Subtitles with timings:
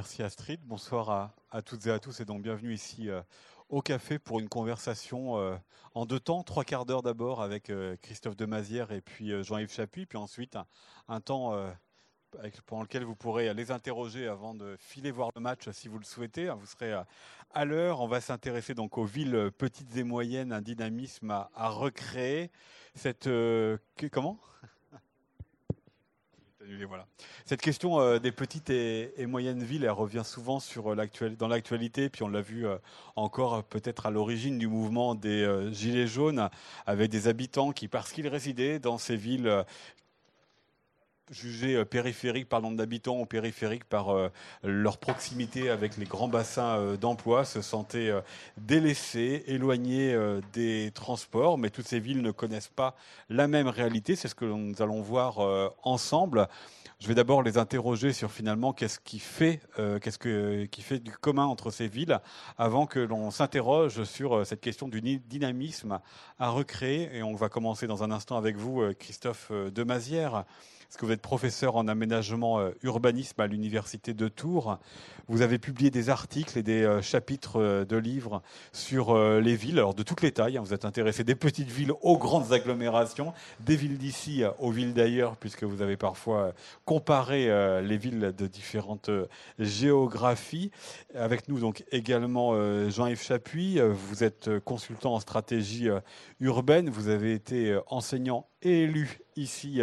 [0.00, 0.60] Merci Astrid.
[0.64, 3.20] Bonsoir à, toutes et à tous et donc bienvenue ici euh,
[3.68, 5.54] au café pour une conversation euh,
[5.92, 10.06] en deux temps, trois quarts d'heure d'abord avec euh, Christophe Demazière et puis Jean-Yves Chapuis,
[10.06, 10.56] puis ensuite
[11.06, 11.52] un, temps
[12.64, 16.06] pendant lequel vous pourrez les interroger avant de filer voir le match si vous le
[16.06, 16.48] souhaitez.
[16.48, 16.94] Vous serez
[17.52, 18.00] à l'heure.
[18.00, 22.50] On va s'intéresser donc aux villes petites et moyennes, un dynamisme à, recréer.
[24.10, 24.38] Comment?
[27.46, 32.22] Cette question euh, des petites et, moyennes villes, elle revient souvent euh, dans l'actualité, puis
[32.22, 32.76] on l'a vu euh,
[33.16, 36.48] encore peut-être à l'origine du mouvement des Gilets jaunes,
[36.86, 39.64] avec des habitants qui, parce qu'ils résidaient dans ces villes
[41.30, 44.30] jugés périphériques par nombre d'habitants ou périphériques par
[44.62, 48.12] leur proximité avec les grands bassins d'emploi, se sentaient
[48.56, 50.16] délaissés, éloignés
[50.52, 51.58] des transports.
[51.58, 52.96] Mais toutes ces villes ne connaissent pas
[53.28, 54.16] la même réalité.
[54.16, 55.38] C'est ce que nous allons voir
[55.82, 56.48] ensemble.
[57.00, 60.98] Je vais d'abord les interroger sur finalement qu'est-ce qui fait, euh, qu'est-ce que, qui fait
[60.98, 62.20] du commun entre ces villes,
[62.58, 65.98] avant que l'on s'interroge sur euh, cette question du dynamisme
[66.38, 67.08] à recréer.
[67.16, 70.44] Et on va commencer dans un instant avec vous, euh, Christophe Demazière
[70.90, 74.76] parce que vous êtes professeur en aménagement euh, urbanisme à l'université de Tours.
[75.28, 79.78] Vous avez publié des articles et des euh, chapitres euh, de livres sur les villes,
[79.78, 80.58] alors de toutes les tailles.
[80.58, 80.62] Hein.
[80.64, 85.36] Vous êtes intéressé des petites villes aux grandes agglomérations, des villes d'ici aux villes d'ailleurs,
[85.36, 87.46] puisque vous avez parfois comparé
[87.82, 89.10] les villes de différentes
[89.60, 90.72] géographies.
[91.14, 92.54] Avec nous donc également
[92.90, 93.78] Jean-Yves Chapuis.
[93.80, 95.88] Vous êtes consultant en stratégie
[96.40, 96.90] urbaine.
[96.90, 99.80] Vous avez été enseignant élu ici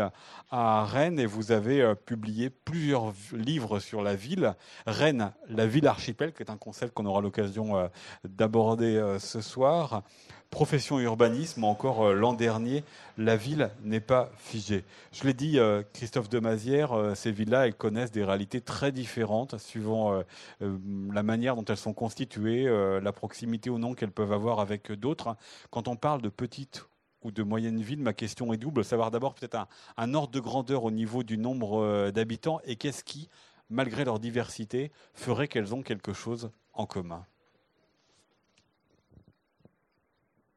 [0.52, 4.56] à Rennes et vous avez euh, publié plusieurs livres sur la ville.
[4.86, 7.88] Rennes, la ville archipel, qui est un concept qu'on aura l'occasion euh,
[8.24, 10.04] d'aborder euh, ce soir.
[10.50, 12.86] Profession urbanisme, encore l'an dernier,
[13.18, 14.86] la ville n'est pas figée.
[15.12, 15.60] Je l'ai dit,
[15.92, 20.24] Christophe Demazière, ces villes-là, elles connaissent des réalités très différentes suivant
[20.62, 22.64] la manière dont elles sont constituées,
[23.02, 25.36] la proximité ou non qu'elles peuvent avoir avec d'autres.
[25.70, 26.88] Quand on parle de petites
[27.28, 28.84] ou de moyenne ville, ma question est double.
[28.86, 29.68] Savoir d'abord peut-être
[29.98, 33.30] un, ordre de grandeur au niveau du nombre euh, d'habitants et qu'est-ce qui,
[33.70, 37.26] malgré leur diversité, ferait qu'elles ont quelque chose en commun.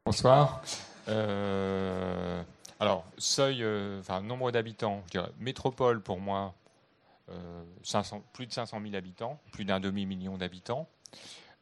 [0.07, 0.63] Bonsoir.
[1.09, 2.43] Euh,
[2.79, 6.55] alors, seuil, euh, enfin, nombre d'habitants, je dirais, métropole pour moi,
[7.85, 10.89] 500, plus de 500 000 habitants, plus d'un demi-million d'habitants.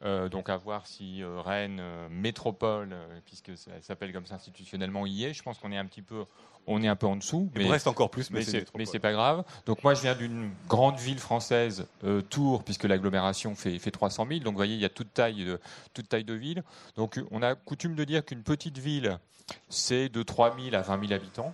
[0.05, 2.95] Euh, donc à voir si euh, Rennes euh, métropole,
[3.25, 5.33] puisque ça s'appelle comme ça institutionnellement, y est.
[5.33, 6.23] Je pense qu'on est un petit peu,
[6.67, 7.49] on est un peu en dessous.
[7.55, 8.41] Mais, reste encore plus, mais,
[8.77, 9.43] mais c'est pas grave.
[9.65, 11.85] Donc moi je viens d'une grande ville française,
[12.29, 14.39] Tours, puisque l'agglomération fait, fait 300 000.
[14.39, 15.59] Donc vous voyez, il y a toute taille, de,
[15.93, 16.63] toute taille de ville.
[16.95, 19.19] Donc on a coutume de dire qu'une petite ville,
[19.67, 21.53] c'est de 3 000 à 20 000 habitants.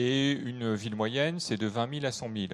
[0.00, 2.46] Et une ville moyenne, c'est de 20 000 à 100 000.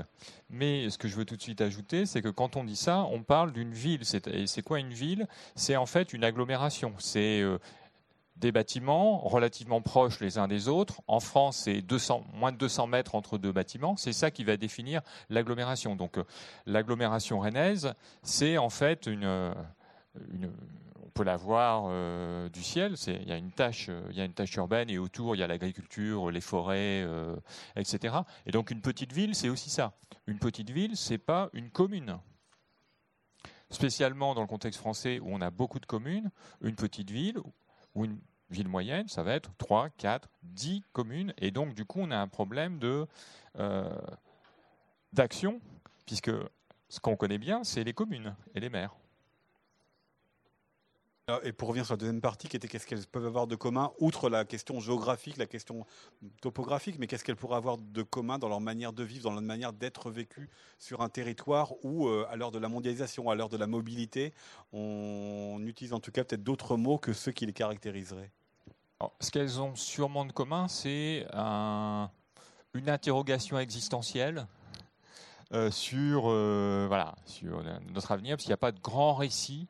[0.49, 3.00] Mais ce que je veux tout de suite ajouter, c'est que quand on dit ça,
[3.12, 4.00] on parle d'une ville.
[4.32, 5.28] Et c'est quoi une ville?
[5.55, 6.94] C'est en fait une agglomération.
[6.99, 7.59] C'est euh,
[8.37, 11.03] des bâtiments relativement proches les uns des autres.
[11.06, 11.84] En France, c'est
[12.32, 13.94] moins de 200 mètres entre deux bâtiments.
[13.99, 15.97] C'est ça qui va définir l'agglomération.
[15.97, 16.25] Donc euh,
[16.65, 19.53] l'agglomération rennaise, c'est en fait une, euh,
[20.32, 20.50] une
[21.15, 22.97] peut la voir euh, du ciel.
[23.07, 25.39] Il y a une tâche, euh, il y a une tâche urbaine et autour il
[25.39, 27.37] y a l'agriculture, les forêts, euh,
[27.77, 28.17] etc.
[28.47, 29.95] Et donc une petite ville, c'est aussi ça.
[30.27, 32.19] Une petite ville, c'est pas une commune.
[33.71, 36.31] Spécialement dans le contexte français où on a beaucoup de communes,
[36.61, 37.39] une petite ville
[37.95, 38.19] ou une
[38.51, 41.33] ville moyenne, ça va être 3, 4, 10 communes.
[41.39, 42.79] Et donc, du coup, on a un problème
[45.13, 45.61] d'action,
[46.07, 46.31] puisque
[46.89, 48.95] ce qu'on connaît bien, c'est les communes et les maires.
[51.27, 53.57] Ah, et pour revenir sur la deuxième partie, qui était qu'est-ce qu'elles peuvent avoir de
[53.57, 55.87] commun, outre la question géographique, la question
[56.43, 59.41] topographique, mais qu'est-ce qu'elles pourraient avoir de commun dans leur manière de vivre, dans leur
[59.41, 63.49] manière d'être vécues sur un territoire où, euh, à l'heure de la mondialisation, à l'heure
[63.49, 64.35] de la mobilité,
[64.75, 68.31] on utilise en tout cas peut-être d'autres mots que ceux qui les caractériseraient.
[69.21, 74.47] Ce qu'elles ont sûrement de commun, c'est une interrogation existentielle
[75.55, 77.62] euh, sur, euh, voilà, sur
[77.95, 79.69] notre avenir, parce qu'il n'y a pas de grand récit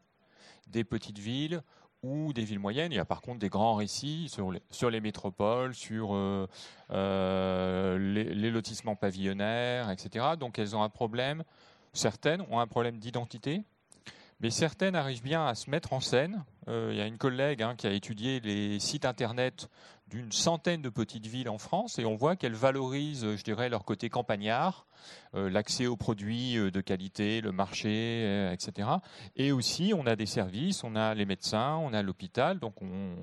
[0.68, 1.62] des petites villes
[2.04, 2.92] ou des villes moyennes.
[2.92, 4.50] Il y a par contre des grands récits sur
[4.90, 6.46] les, métropoles, sur euh,
[6.90, 10.26] euh, les, lotissements pavillonnaires, etc.
[10.38, 11.44] Donc elles ont un problème,
[11.92, 13.64] certaines ont un problème d'identité,
[14.40, 16.44] mais certaines arrivent bien à se mettre en scène.
[16.68, 19.68] Euh, il y a une collègue hein, qui a étudié les sites internet
[20.08, 23.84] d'une centaine de petites villes en France et on voit qu'elles valorisent, je dirais, leur
[23.84, 24.86] côté campagnard,
[25.34, 28.88] euh, l'accès aux produits euh, de qualité, le marché, etc.
[29.36, 33.14] Et aussi, on a des services, on a les médecins, on a l'hôpital, donc, on,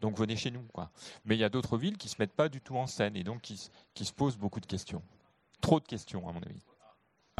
[0.00, 0.66] donc venez chez nous.
[1.24, 3.16] Mais il y a d'autres villes qui ne se mettent pas du tout en scène
[3.16, 5.02] et donc qui se posent beaucoup de questions.
[5.60, 6.69] Trop de questions, à mon avis.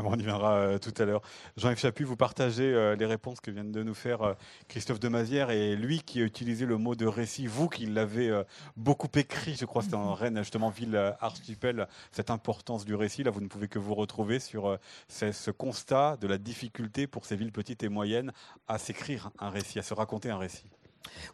[0.00, 1.22] Ah on y viendra euh, tout à l'heure.
[1.56, 4.34] Jean-Yves Chapuis, vous partagez euh, les réponses que vient de nous faire euh,
[4.68, 8.42] Christophe de Mazière et lui qui a utilisé le mot de récit, vous qui l'avez
[8.76, 13.22] beaucoup écrit, je crois que c'était en Rennes, justement, ville archipel, cette importance du récit.
[13.22, 17.36] Là, vous ne pouvez que vous retrouver sur ce constat de la difficulté pour ces
[17.36, 18.32] villes petites et moyennes
[18.68, 20.70] à s'écrire un récit, à se raconter un récit.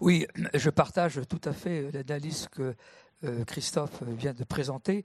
[0.00, 2.74] Oui, je partage tout à fait l'analyse que
[3.46, 5.04] Christophe vient de présenter.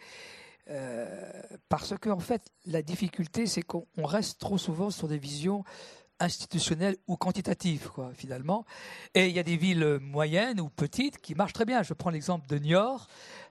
[0.69, 5.63] Euh, parce que en fait, la difficulté, c'est qu'on reste trop souvent sur des visions
[6.19, 8.65] institutionnelles ou quantitatives, finalement.
[9.15, 11.81] Et il y a des villes moyennes ou petites qui marchent très bien.
[11.81, 13.07] Je prends l'exemple de Niort,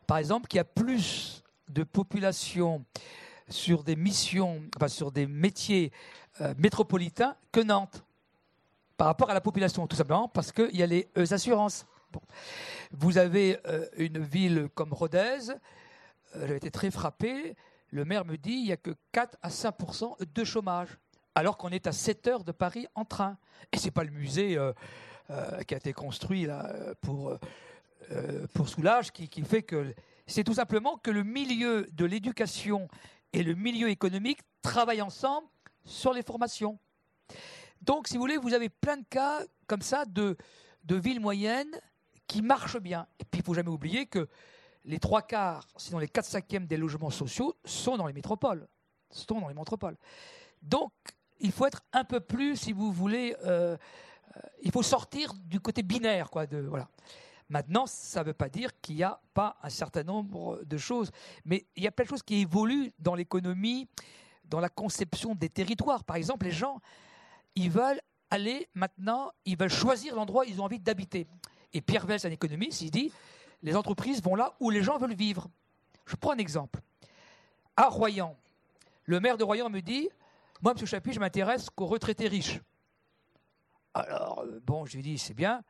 [0.07, 2.85] par exemple, qui a plus de population
[3.49, 5.91] sur des missions, sur des métiers
[6.41, 8.05] euh, métropolitains que Nantes,
[8.97, 11.87] par rapport à la population, tout simplement parce qu'il y a les euh, assurances.
[12.93, 13.57] Vous avez
[13.97, 15.53] une ville comme Rodez,
[16.35, 17.57] j'avais été très frappé.
[17.91, 20.99] Le maire me dit il n'y a que 4 à 5% de chômage,
[21.35, 23.37] alors qu'on est à 7 heures de Paris en train.
[23.73, 24.73] Et ce n'est pas le musée euh,
[25.31, 27.37] euh, qui a été construit là, pour,
[28.55, 29.95] pour Soulage qui, qui fait que.
[30.27, 32.89] C'est tout simplement que le milieu de l'éducation
[33.33, 35.49] et le milieu économique travaillent ensemble
[35.85, 36.79] sur les formations.
[37.83, 40.37] Donc, si vous voulez, vous avez plein de cas comme ça de,
[40.85, 41.81] de villes moyennes
[42.27, 43.07] qui marchent bien.
[43.19, 44.29] Et puis, il ne faut jamais oublier que
[44.85, 48.67] les trois quarts, sinon les quatre cinquièmes des logements sociaux sont dans les métropoles.
[49.11, 49.97] Sont dans les métropoles.
[50.63, 50.93] Donc,
[51.41, 53.77] il faut être un peu plus, si vous voulez, euh,
[54.37, 56.47] euh, il faut sortir du côté binaire, quoi.
[56.47, 56.89] De, voilà.
[57.49, 61.11] Maintenant, ça ne veut pas dire qu'il n'y a pas un certain nombre de choses,
[61.45, 63.89] mais il y a plein de choses qui évoluent dans l'économie,
[64.45, 66.05] dans la conception des territoires.
[66.05, 66.81] Par exemple, les gens,
[67.57, 68.01] ils veulent
[68.31, 71.27] aller maintenant, ils veulent choisir l'endroit où ils ont envie d'habiter.
[71.73, 73.13] Et Pierre Vels, un économiste, il dit
[73.63, 75.49] les entreprises vont là où les gens veulent vivre.
[76.07, 76.81] Je prends un exemple.
[77.77, 78.37] À Royan,
[79.05, 80.09] le maire de Royan me dit
[80.63, 80.87] Moi, M.
[80.87, 82.61] Chapuis, je m'intéresse qu'aux retraités riches.
[83.95, 85.63] Alors, euh, bon, je lui dis C'est bien,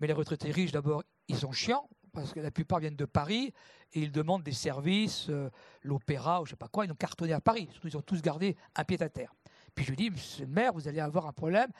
[0.00, 3.52] mais les retraités riches, d'abord, ils sont chiants, parce que la plupart viennent de Paris
[3.92, 5.50] et ils demandent des services, euh,
[5.82, 7.68] l'opéra ou je ne sais pas quoi, ils ont cartonné à Paris.
[7.84, 9.34] Ils ont tous gardé un pied à terre.
[9.74, 11.70] Puis je lui dis Monsieur le maire, vous allez avoir un problème,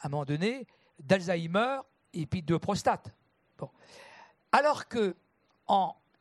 [0.00, 0.66] à un moment donné,
[0.98, 1.80] d'Alzheimer
[2.12, 3.12] et puis de prostate.
[3.58, 3.70] Bon.
[4.52, 5.14] Alors que,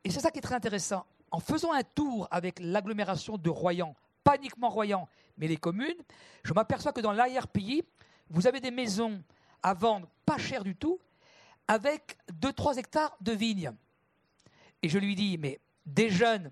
[0.04, 3.96] et c'est ça qui est très intéressant, en faisant un tour avec l'agglomération de Royan,
[4.24, 5.08] pas uniquement Royan,
[5.38, 6.02] mais les communes,
[6.44, 7.84] je m'aperçois que dans l'arrière-pays,
[8.30, 9.22] vous avez des maisons
[9.62, 11.00] à vendre pas cher du tout,
[11.68, 13.72] avec 2-3 hectares de vignes.
[14.82, 16.52] Et je lui dis, mais des jeunes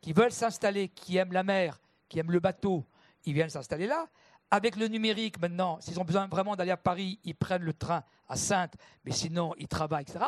[0.00, 2.84] qui veulent s'installer, qui aiment la mer, qui aiment le bateau,
[3.24, 4.06] ils viennent s'installer là.
[4.54, 8.04] Avec le numérique, maintenant, s'ils ont besoin vraiment d'aller à Paris, ils prennent le train
[8.28, 8.74] à Sainte,
[9.04, 10.24] mais sinon, ils travaillent, etc.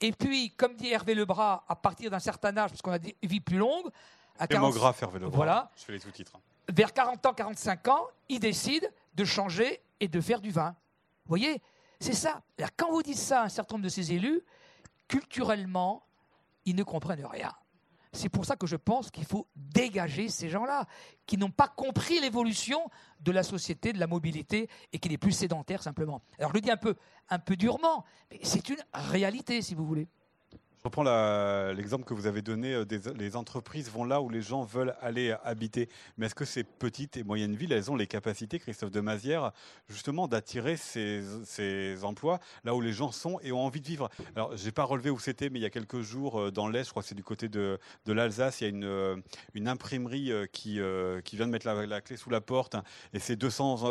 [0.00, 3.14] Et puis, comme dit Hervé Lebras, à partir d'un certain âge, parce qu'on a des
[3.22, 3.88] vies plus longues,
[4.40, 5.36] à 40, Hervé Lebras.
[5.36, 5.70] Voilà.
[5.76, 6.32] Je fais les sous-titres.
[6.68, 10.70] Vers 40 ans, 45 ans, ils décident de changer et de faire du vin.
[10.70, 11.62] Vous voyez
[12.00, 12.42] C'est ça.
[12.76, 14.40] quand vous dites ça à un certain nombre de ces élus,
[15.06, 16.02] culturellement,
[16.64, 17.54] ils ne comprennent rien.
[18.12, 20.86] C'est pour ça que je pense qu'il faut dégager ces gens-là,
[21.26, 22.80] qui n'ont pas compris l'évolution
[23.20, 26.22] de la société, de la mobilité, et qui n'est plus sédentaire simplement.
[26.38, 26.96] Alors je le dis un peu,
[27.28, 30.08] un peu durement, mais c'est une réalité, si vous voulez.
[30.82, 31.02] Je reprends
[31.74, 35.36] l'exemple que vous avez donné, euh, les entreprises vont là où les gens veulent aller
[35.44, 35.90] habiter.
[36.16, 39.52] Mais est-ce que ces petites et moyennes villes, elles ont les capacités, Christophe de Mazière,
[39.90, 41.22] justement d'attirer ces,
[42.02, 44.08] emplois là où les gens sont et ont envie de vivre?
[44.34, 46.66] Alors, je n'ai pas relevé où c'était, mais il y a quelques jours, euh, dans
[46.66, 49.16] l'Est, je crois que c'est du côté de, l'Alsace, il y a une, euh,
[49.66, 50.80] imprimerie qui,
[51.24, 53.84] qui vient de mettre la, clé sous la porte, hein, et c'est 200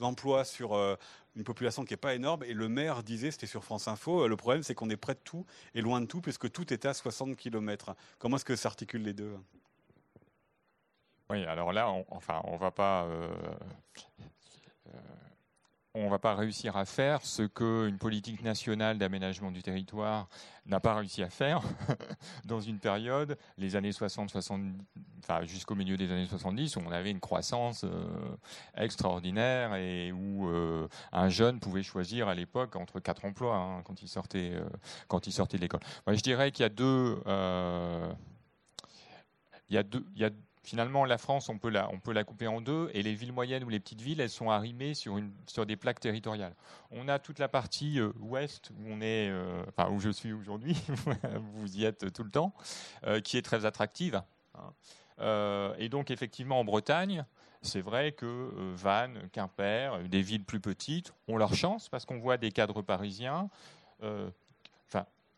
[0.00, 0.96] emplois sur
[1.36, 2.44] une population qui n'est pas énorme.
[2.44, 5.14] Et le maire disait, c'était sur France Info, euh, le problème c'est qu'on est près
[5.14, 7.94] de tout et loin de tout, puisque tout était à 60 km.
[8.18, 9.36] Comment est-ce que s'articulent les deux?
[11.30, 13.04] Oui, alors là, on, enfin, on va pas.
[13.04, 13.28] Euh,
[14.88, 14.98] euh,
[15.94, 20.28] on ne va pas réussir à faire ce qu'une politique nationale d'aménagement du territoire
[20.66, 21.62] n'a pas réussi à faire
[22.44, 24.78] dans une période, les années 60, 70,
[25.44, 28.36] jusqu'au milieu des années 70, où on avait une croissance euh,
[28.76, 34.02] extraordinaire et où euh, un jeune pouvait choisir à l'époque entre quatre emplois hein, quand,
[34.02, 34.68] il sortait, euh,
[35.08, 35.80] quand il sortait de l'école.
[36.06, 37.20] je dirais qu'il y a deux.
[39.68, 40.30] il y a deux, il y a
[40.62, 43.32] Finalement, la France, on peut la, on peut la couper en deux, et les villes
[43.32, 46.54] moyennes ou les petites villes, elles sont arrimées sur, une, sur des plaques territoriales.
[46.90, 49.32] On a toute la partie ouest, où, on est,
[49.90, 50.76] où je suis aujourd'hui,
[51.54, 52.52] vous y êtes tout le temps,
[53.24, 54.22] qui est très attractive.
[54.54, 54.72] Hein.
[55.20, 57.24] Et donc, effectivement, en Bretagne,
[57.62, 62.38] c'est vrai que Vannes, Quimper, des villes plus petites ont leur chance, parce qu'on voit
[62.38, 63.48] des cadres parisiens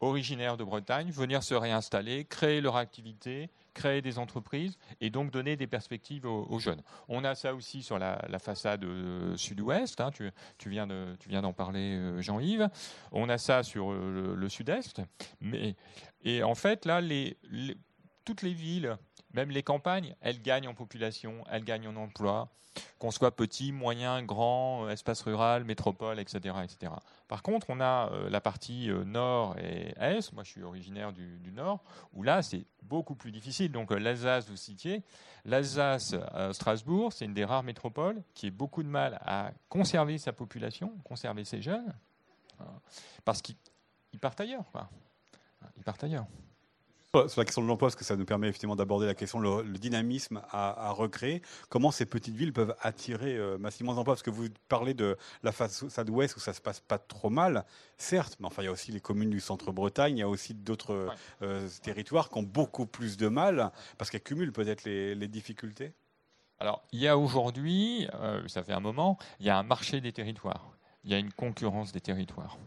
[0.02, 5.56] originaires de Bretagne venir se réinstaller, créer leur activité, créer des entreprises et donc donner
[5.56, 6.82] des perspectives aux, jeunes.
[7.08, 10.30] On a ça aussi sur la, façade euh, sud-ouest, hein, tu,
[10.68, 12.68] viens d'en parler euh, Jean-Yves,
[13.12, 15.00] on a ça sur euh, le, sud-est,
[16.24, 17.00] et en fait là,
[18.24, 18.96] toutes les villes
[19.32, 22.48] même les campagnes, elles gagnent en population, elles gagnent en emploi,
[22.98, 26.54] qu'on soit petit, moyen, grand, euh, espace rural, métropole, etc.
[26.64, 26.92] etc.
[27.28, 31.12] Par contre, on a euh, la partie euh, nord et est, moi je suis originaire
[31.12, 31.82] du, nord,
[32.14, 33.72] où là c'est beaucoup plus difficile.
[33.72, 35.02] Donc l'Alsace, vous citiez,
[35.44, 36.14] l'Alsace,
[36.52, 40.94] Strasbourg, c'est une des rares métropoles qui a beaucoup de mal à conserver sa population,
[41.04, 41.94] conserver ses jeunes,
[42.60, 42.64] hein,
[43.24, 43.56] parce qu'ils
[44.20, 44.64] partent ailleurs.
[45.76, 46.26] Ils partent ailleurs.
[47.14, 49.64] Sur la question de l'emploi, parce que ça nous permet effectivement d'aborder la question, le,
[49.78, 51.42] dynamisme à, recréer.
[51.68, 54.14] Comment ces petites villes peuvent attirer euh, massivement d'emplois?
[54.14, 57.66] Parce que vous parlez de la façade ouest où ça se passe pas trop mal,
[57.98, 60.54] certes, mais enfin il y a aussi les communes du centre-Bretagne, il y a aussi
[60.54, 61.10] d'autres
[61.42, 65.92] euh, territoires qui ont beaucoup plus de mal parce qu'elles cumulent peut-être les, difficultés.
[66.60, 70.00] Alors il y a aujourd'hui, euh, ça fait un moment, il y a un marché
[70.00, 70.72] des territoires
[71.04, 72.58] il y a une concurrence des territoires.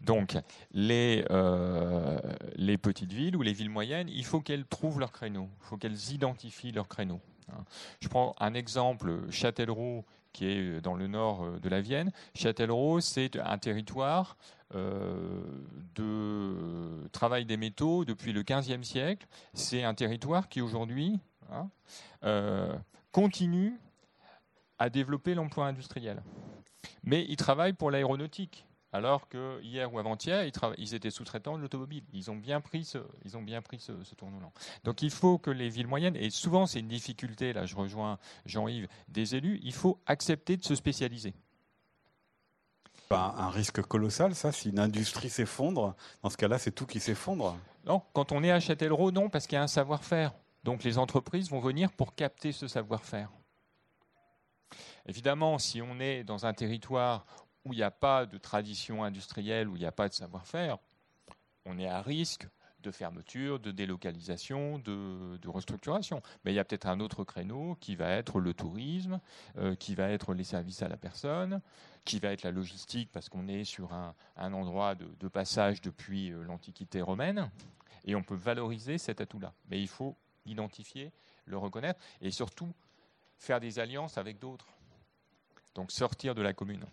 [0.00, 0.36] Donc,
[0.72, 2.18] les, euh,
[2.54, 5.76] les petites villes ou les villes moyennes, il faut qu'elles trouvent leur créneau, il faut
[5.76, 7.20] qu'elles identifient leur créneau.
[7.52, 7.64] Hein.
[8.00, 12.12] Je prends un exemple, Châtellerault, qui est dans le nord euh, de la Vienne.
[12.34, 14.36] Châtellerault, c'est un territoire
[14.76, 15.42] euh,
[15.96, 19.26] de travail des métaux depuis le XVe siècle.
[19.52, 21.18] C'est un territoire qui aujourd'hui
[21.50, 21.68] hein,
[23.10, 23.80] continue
[24.78, 26.22] à développer l'emploi industriel
[27.02, 28.66] mais ils travaillent pour l'aéronautique.
[28.92, 30.44] Alors que hier ou avant-hier,
[30.76, 32.02] ils, étaient sous-traitants de l'automobile.
[32.12, 34.52] Ils ont bien pris ce, ils ont bien pris ce, tournant.
[34.82, 38.18] Donc il faut que les villes moyennes, et souvent c'est une difficulté, là je rejoins
[38.46, 41.34] Jean-Yves, des élus, il faut accepter de se spécialiser.
[43.10, 45.94] un risque colossal, ça, si une industrie s'effondre,
[46.24, 47.56] dans ce cas-là, c'est tout qui s'effondre
[47.86, 50.32] Non, quand on est à Châtellerault, non, parce qu'il y a un savoir-faire.
[50.64, 53.30] Donc les entreprises vont venir pour capter ce savoir-faire.
[55.06, 57.26] Évidemment, si on est dans un territoire
[57.64, 60.78] où il n'y a pas de tradition industrielle, où il n'y a pas de savoir-faire,
[61.64, 62.46] on est à risque
[62.82, 66.22] de fermeture, de délocalisation, de, restructuration.
[66.44, 69.20] Mais il y a peut-être un autre créneau qui va être le tourisme,
[69.58, 71.60] euh, qui va être les services à la personne,
[72.04, 74.14] qui va être la logistique, parce qu'on est sur un,
[74.52, 77.50] endroit de, passage depuis euh, l'Antiquité romaine,
[78.04, 79.52] et on peut valoriser cet atout-là.
[79.68, 80.16] Mais il faut
[80.46, 81.12] l'identifier,
[81.44, 82.72] le reconnaître, et surtout
[83.38, 84.66] faire des alliances avec d'autres.
[85.74, 86.84] Donc sortir de la commune.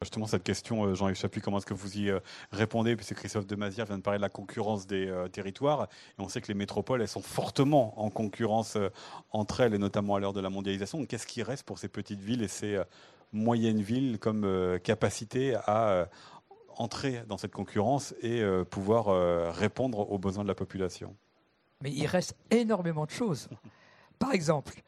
[0.00, 2.20] Justement, cette question, euh, Jean-Yves Chapuis, comment est-ce que vous y euh,
[2.52, 5.88] répondez Puisque Christophe de Mazière vient de parler de la concurrence des euh, territoires.
[6.16, 8.78] Et on sait que les métropoles, elles sont fortement en concurrence
[9.32, 11.04] entre elles, et notamment à l'heure de la mondialisation.
[11.04, 12.80] Qu'est-ce qui reste pour ces petites villes et ces
[13.32, 16.08] moyennes villes comme capacité à
[16.76, 21.16] entrer dans cette concurrence et pouvoir répondre aux besoins de la population?
[21.82, 23.48] Mais il reste énormément de choses.
[24.18, 24.80] Par exemple,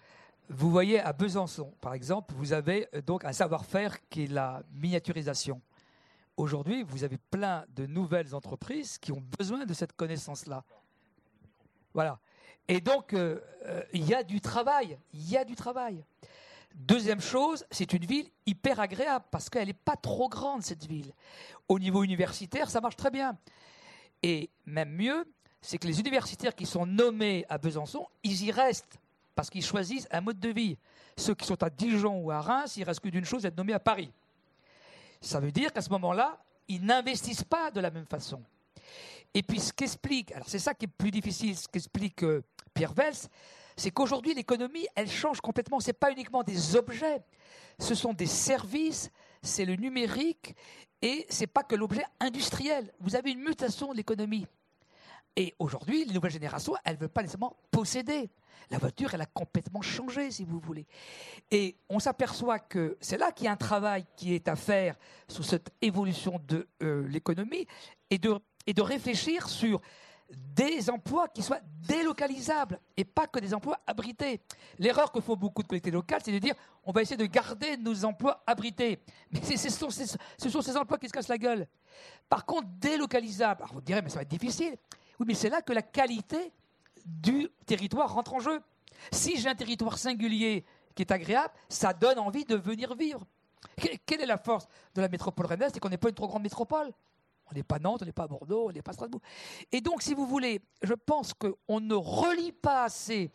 [0.52, 4.64] vous voyez à Besançon, par exemple, vous avez euh, donc un savoir-faire qui est la
[4.72, 5.60] miniaturisation.
[6.36, 10.64] Aujourd'hui, vous avez plein de nouvelles entreprises qui ont besoin de cette connaissance-là.
[11.94, 12.18] Voilà.
[12.66, 14.98] Et donc, euh, euh, il y a du travail.
[15.14, 16.04] Il y a du travail.
[16.74, 21.12] Deuxième chose, c'est une ville hyper agréable parce qu'elle n'est pas trop grande, cette ville.
[21.68, 23.38] Au niveau universitaire, ça marche très bien.
[24.22, 25.24] Et même mieux,
[25.60, 28.99] c'est que les universitaires qui sont nommés à Besançon, ils y restent
[29.40, 30.76] parce qu'ils choisissent un mode de vie.
[31.16, 33.72] Ceux qui sont à Dijon ou à Reims, il reste que d'une chose, être nommés
[33.72, 34.12] à Paris.
[35.18, 38.42] Ça veut dire qu'à ce moment-là, ils n'investissent pas de la même façon.
[39.32, 42.44] Et puis ce qu'explique, alors c'est ça qui est plus difficile, ce qu'explique euh,
[42.74, 43.14] Pierre Vels,
[43.78, 45.80] c'est qu'aujourd'hui l'économie, elle change complètement.
[45.80, 47.22] Ce n'est pas uniquement des objets,
[47.78, 49.10] ce sont des services,
[49.42, 50.54] c'est le numérique
[51.00, 52.92] et c'est pas que l'objet industriel.
[53.00, 54.46] Vous avez une mutation de l'économie.
[55.36, 58.30] Et aujourd'hui, les nouvelles générations, elles ne veulent pas nécessairement posséder.
[58.70, 60.86] La voiture, elle a complètement changé, si vous voulez.
[61.50, 64.96] Et on s'aperçoit que c'est là qu'il y a un travail qui est à faire
[65.28, 67.66] sur cette évolution de euh, l'économie
[68.10, 69.80] et de, et de réfléchir sur
[70.32, 74.40] des emplois qui soient délocalisables et pas que des emplois abrités.
[74.78, 77.76] L'erreur que font beaucoup de collectivités locales, c'est de dire on va essayer de garder
[77.76, 79.00] nos emplois abrités.
[79.32, 81.66] Mais ce sont, ces emplois qui se cassent la gueule.
[82.28, 84.76] Par contre, délocalisables, alors vous direz, mais ça va être difficile.
[85.20, 86.52] Oui, mais c'est là que la qualité
[87.04, 88.60] du territoire rentre en jeu.
[89.12, 93.26] Si j'ai un territoire singulier qui est agréable, ça donne envie de venir vivre.
[94.06, 96.42] Quelle est la force de la métropole rennaise C'est qu'on n'est pas une trop grande
[96.42, 96.90] métropole.
[97.50, 99.20] On n'est pas Nantes, on n'est pas Bordeaux, on n'est pas Strasbourg.
[99.72, 103.30] Et donc, si vous voulez, je pense qu'on ne relie pas assez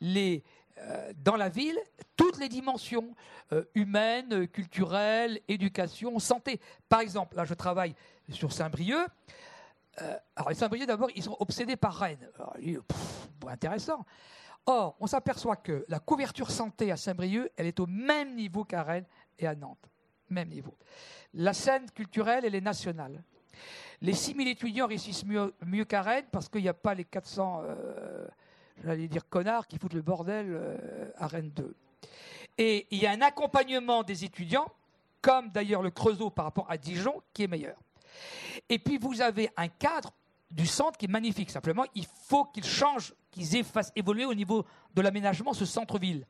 [0.00, 0.42] les,
[0.78, 1.78] euh, dans la ville
[2.16, 3.14] toutes les dimensions
[3.52, 6.60] euh, humaines, culturelles, éducation, santé.
[6.88, 7.94] Par exemple, là, je travaille
[8.30, 9.06] sur Saint-Brieuc.
[10.00, 12.28] Euh, alors les Saint-Brieuc, d'abord, ils sont obsédés par Rennes.
[12.36, 12.56] Alors,
[13.48, 14.04] intéressant.
[14.66, 18.82] Or, on s'aperçoit que la couverture santé à Saint-Brieuc, elle est au même niveau qu'à
[18.82, 19.06] Rennes
[19.38, 19.90] et à Nantes.
[20.30, 20.76] Même niveau.
[21.34, 23.22] La scène culturelle, elle est nationale.
[24.00, 28.26] Les 6000 étudiants réussissent mieux, qu'à Rennes parce qu'il n'y a pas les 400, euh,
[28.84, 31.76] j'allais dire connards, qui foutent le bordel euh, à Rennes 2.
[32.58, 34.66] Et il y a un accompagnement des étudiants,
[35.20, 37.76] comme d'ailleurs le Creusot par rapport à Dijon, qui est meilleur.
[38.68, 40.12] Et puis vous avez un cadre
[40.50, 41.50] du centre qui est magnifique.
[41.50, 44.64] Simplement, il faut qu'il change, qu'ils fassent évoluer au niveau
[44.94, 46.26] de l'aménagement ce centre-ville.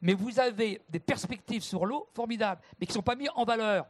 [0.00, 3.44] Mais vous avez des perspectives sur l'eau formidables, mais qui ne sont pas mis en
[3.44, 3.86] valeur.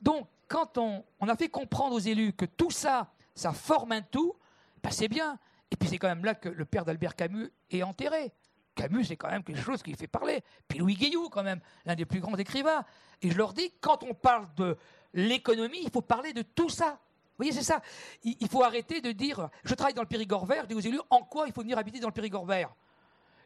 [0.00, 4.34] Donc, quand on, a fait comprendre aux élus que tout ça, ça forme un tout,
[4.82, 5.38] ben c'est bien.
[5.70, 8.32] Et puis c'est quand même là que le père d'Albert Camus est enterré.
[8.74, 10.42] Camus, c'est quand même quelque chose qui fait parler.
[10.68, 12.84] Puis Louis Guillou, quand même, l'un des plus grands écrivains.
[13.22, 14.76] Et je leur dis, quand on parle de
[15.12, 17.00] l'économie, il faut parler de tout ça.
[17.36, 17.80] Vous voyez, c'est ça.
[18.22, 21.00] Il, faut arrêter de dire, je travaille dans le Périgord vert, je dis aux élus,
[21.10, 22.72] en quoi il faut venir habiter dans le Périgord vert?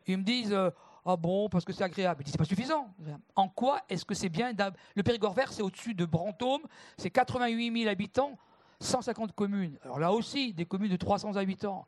[0.07, 0.71] Ils me disent, euh,
[1.07, 2.21] ah bon, parce que c'est agréable.
[2.21, 2.95] Je dis, c'est pas suffisant.
[3.35, 4.53] En quoi est-ce que c'est bien
[4.95, 6.63] Le Périgord vert, c'est au-dessus de Brantôme,
[6.99, 8.37] c'est 88 000 habitants,
[8.81, 9.79] 150 communes.
[9.83, 11.87] Alors là aussi, des communes de 300 habitants.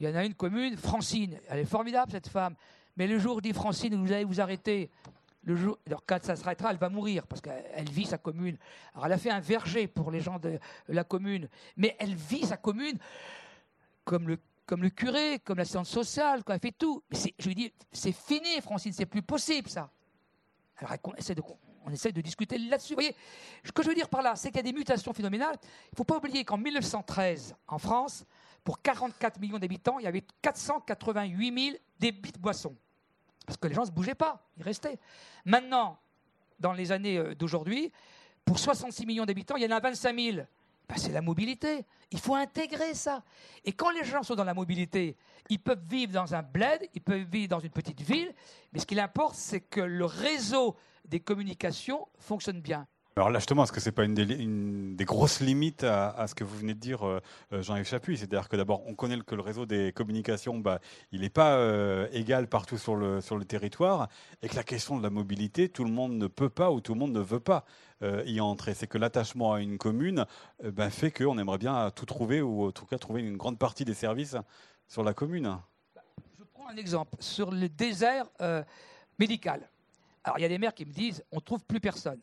[0.00, 1.38] Il y en a une commune, Francine.
[1.48, 2.54] Elle est formidable, cette femme.
[2.96, 4.90] Mais le jour dit Francine, vous allez vous arrêter.
[5.44, 8.56] Le jour, alors quand ça s'arrêtera, elle va mourir parce qu'elle vit sa commune.
[8.94, 10.58] Alors elle a fait un verger pour les gens de
[10.88, 12.98] la commune, mais elle vit sa commune
[14.04, 17.02] comme le, comme le curé, comme la science sociale, quand elle fait tout.
[17.10, 19.90] Mais je lui dis, c'est fini, Francine, c'est plus possible ça.
[20.76, 21.42] Alors on essaie de,
[21.84, 22.94] on essaie de discuter là-dessus.
[22.94, 23.16] Vous voyez,
[23.64, 25.56] ce que je veux dire par là, c'est qu'il y a des mutations phénoménales.
[25.62, 28.24] Il ne faut pas oublier qu'en 1913, en France,
[28.64, 32.76] pour 44 millions d'habitants, il y avait 488 000 débits de boissons.
[33.46, 34.98] Parce que les gens ne se bougeaient pas, ils restaient.
[35.44, 35.98] Maintenant,
[36.60, 37.92] dans les années euh, d'aujourd'hui,
[38.44, 40.36] pour 66 millions d'habitants, il y en a 25 000.
[40.88, 41.84] Ben, c'est la mobilité.
[42.10, 43.22] Il faut intégrer ça.
[43.64, 45.16] Et quand les gens sont dans la mobilité,
[45.48, 48.32] ils peuvent vivre dans un bled, ils peuvent vivre dans une petite ville,
[48.72, 52.86] mais ce qui importe, c'est que le réseau des communications fonctionne bien.
[53.14, 54.14] Alors là, justement, est-ce que ce n'est pas une
[54.96, 57.20] des, grosses limites à, ce que vous venez de dire, euh,
[57.52, 58.16] euh, Jean-Yves Chapuis?
[58.16, 62.08] C'est-à-dire que d'abord, on connaît que le réseau des communications, bah, il n'est pas euh,
[62.12, 64.08] égal partout sur le, territoire,
[64.40, 66.94] et que la question de la mobilité, tout le monde ne peut pas ou tout
[66.94, 67.64] le monde ne veut pas
[68.26, 68.74] y entrer.
[68.74, 70.26] C'est que l'attachement à une commune
[70.64, 73.84] bah, fait qu'on aimerait bien tout trouver, ou en tout cas trouver une grande partie
[73.84, 74.36] des services
[74.88, 75.56] sur la commune.
[76.38, 77.14] Je prends un exemple.
[77.20, 78.26] Sur le désert
[79.18, 79.68] médical,
[80.24, 82.18] alors il y a des maires qui me disent, on ne trouve plus personne.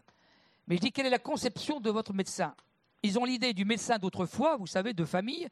[0.70, 2.56] Mais je dis, quelle est la conception de votre médecin?
[3.02, 5.48] Ils ont l'idée du médecin d'autrefois, vous savez, de famille,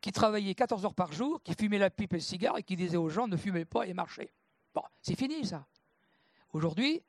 [0.00, 2.76] qui travaillait 14 heures par jour, qui fumait la pipe et le cigare et qui
[2.76, 4.30] disait aux gens ne fumez pas et marchez.
[4.74, 5.66] Bon, c'est fini ça.
[6.52, 7.02] Aujourd'hui,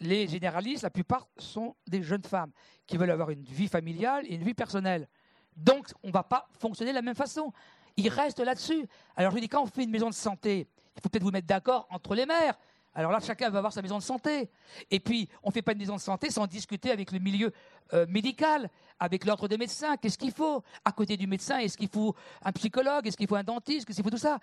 [0.00, 2.52] les généralistes, la plupart sont des jeunes femmes
[2.86, 5.08] qui veulent avoir une vie familiale et une vie personnelle.
[5.56, 7.52] Donc, on ne va pas fonctionner de la même façon.
[7.96, 8.86] Ils restent là-dessus.
[9.16, 11.46] Alors, je dis, quand on fait une maison de santé, il faut peut-être vous mettre
[11.46, 12.58] d'accord entre les maires.
[12.94, 14.50] Alors là, chacun va avoir sa maison de santé.
[14.90, 17.52] Et puis, on ne fait pas une maison de santé sans discuter avec le milieu
[17.92, 19.96] euh, médical, avec l'ordre des médecins.
[19.96, 20.62] Qu'est-ce qu'il faut?
[20.84, 23.06] À côté du médecin, est-ce qu'il faut un psychologue?
[23.06, 23.86] Est-ce qu'il faut un dentiste?
[23.86, 24.38] Qu'est-ce qu'il faut tout ça?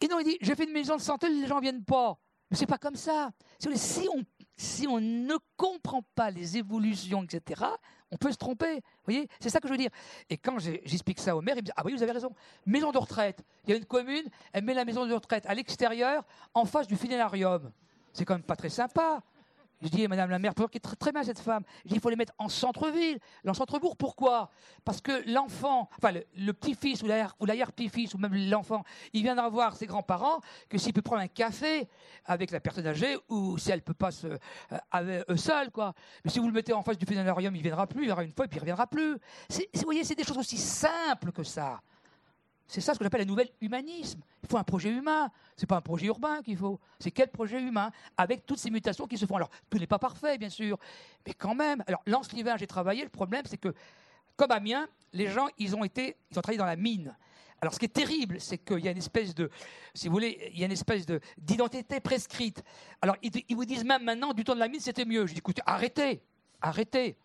[0.00, 2.18] Et non, il dit, j'ai fait une maison de santé, les gens ne viennent pas.
[2.50, 3.30] Mais c'est pas comme ça.
[3.74, 4.22] Si on,
[4.58, 7.64] si on ne comprend pas les évolutions, etc.,
[8.10, 8.74] on peut se tromper.
[8.74, 9.90] Vous voyez C'est ça que je veux dire.
[10.28, 12.34] Et quand j'explique ça au maire, il me dit Ah oui, vous avez raison.
[12.66, 13.44] Maison de retraite.
[13.64, 16.86] Il y a une commune, elle met la maison de retraite à l'extérieur, en face
[16.86, 17.70] du funérarium.
[18.12, 19.22] C'est quand même pas très sympa.
[19.80, 22.10] Je dis, Madame la maire, qui est très, bien cette femme, je dis, il faut
[22.10, 23.96] les mettre en centre-ville, en centre-bourg.
[23.96, 24.50] Pourquoi?
[24.84, 29.86] Parce que l'enfant, enfin le, petit-fils ou l'arrière-petit-fils ou même l'enfant, il viendra voir ses
[29.86, 31.88] grands-parents que s'il peut prendre un café
[32.24, 35.94] avec la personne âgée ou si elle peut pas se, euh, avec seul, quoi.
[36.24, 38.32] Mais si vous le mettez en face du funérarium, il viendra plus, il viendra une
[38.32, 39.14] fois et puis il reviendra plus.
[39.50, 41.80] Vous voyez, c'est des choses aussi simples que ça.
[42.68, 44.20] C'est ça ce que j'appelle le nouvel humanisme.
[44.42, 45.32] Il faut un projet humain.
[45.56, 46.78] Ce n'est pas un projet urbain qu'il faut.
[47.00, 49.36] C'est quel projet humain Avec toutes ces mutations qui se font.
[49.36, 50.78] Alors, tout n'est pas parfait, bien sûr.
[51.26, 51.82] Mais quand même.
[51.86, 53.02] Alors, lance j'ai travaillé.
[53.02, 53.74] Le problème, c'est que,
[54.36, 57.16] comme à Mien, les gens, ils ont été, ils ont travaillé dans la mine.
[57.62, 59.50] Alors, ce qui est terrible, c'est qu'il y a une espèce de,
[59.94, 62.62] si vous voulez, il y a une espèce de, d'identité prescrite.
[63.00, 65.26] Alors, ils, ils, vous disent même maintenant, du temps de la mine, c'était mieux.
[65.26, 66.22] Je dis, écoutez, arrêtez,
[66.60, 67.16] arrêtez.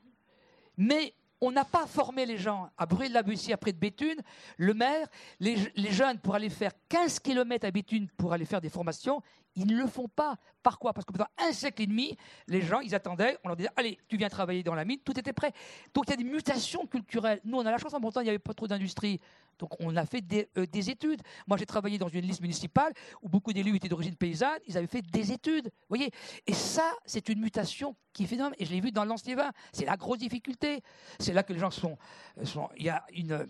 [0.78, 4.22] Mais on n'a pas formé les gens à brûler de la bussy après de Béthune.
[4.58, 5.08] Le maire,
[5.42, 5.58] les,
[5.92, 9.22] jeunes, pour aller faire 15 km à Béthune pour aller faire des formations,
[9.56, 10.38] Ils ne le font pas.
[10.62, 10.94] Par quoi?
[10.94, 13.98] Parce que pendant un siècle et demi, les gens, ils attendaient, on leur disait, allez,
[14.08, 15.52] tu viens travailler dans la mine, tout était prêt.
[15.94, 17.40] Donc il y a des mutations culturelles.
[17.44, 19.20] Nous, on a la chance, en Bretagne, il n'y avait pas trop d'industrie.
[19.60, 20.24] Donc on a fait
[20.58, 21.22] euh, des, études.
[21.48, 24.88] Moi, j'ai travaillé dans une liste municipale où beaucoup d'élus étaient d'origine paysanne, ils avaient
[24.88, 25.70] fait des études.
[25.90, 26.12] voyez
[26.48, 28.56] Et ça, c'est une mutation qui est phénoménale.
[28.60, 29.52] Et je l'ai vu dans l'ancien vin.
[29.72, 30.82] C'est la grosse difficulté.
[31.20, 31.98] C'est là que les gens sont.
[32.44, 33.46] sont il, y a une, euh,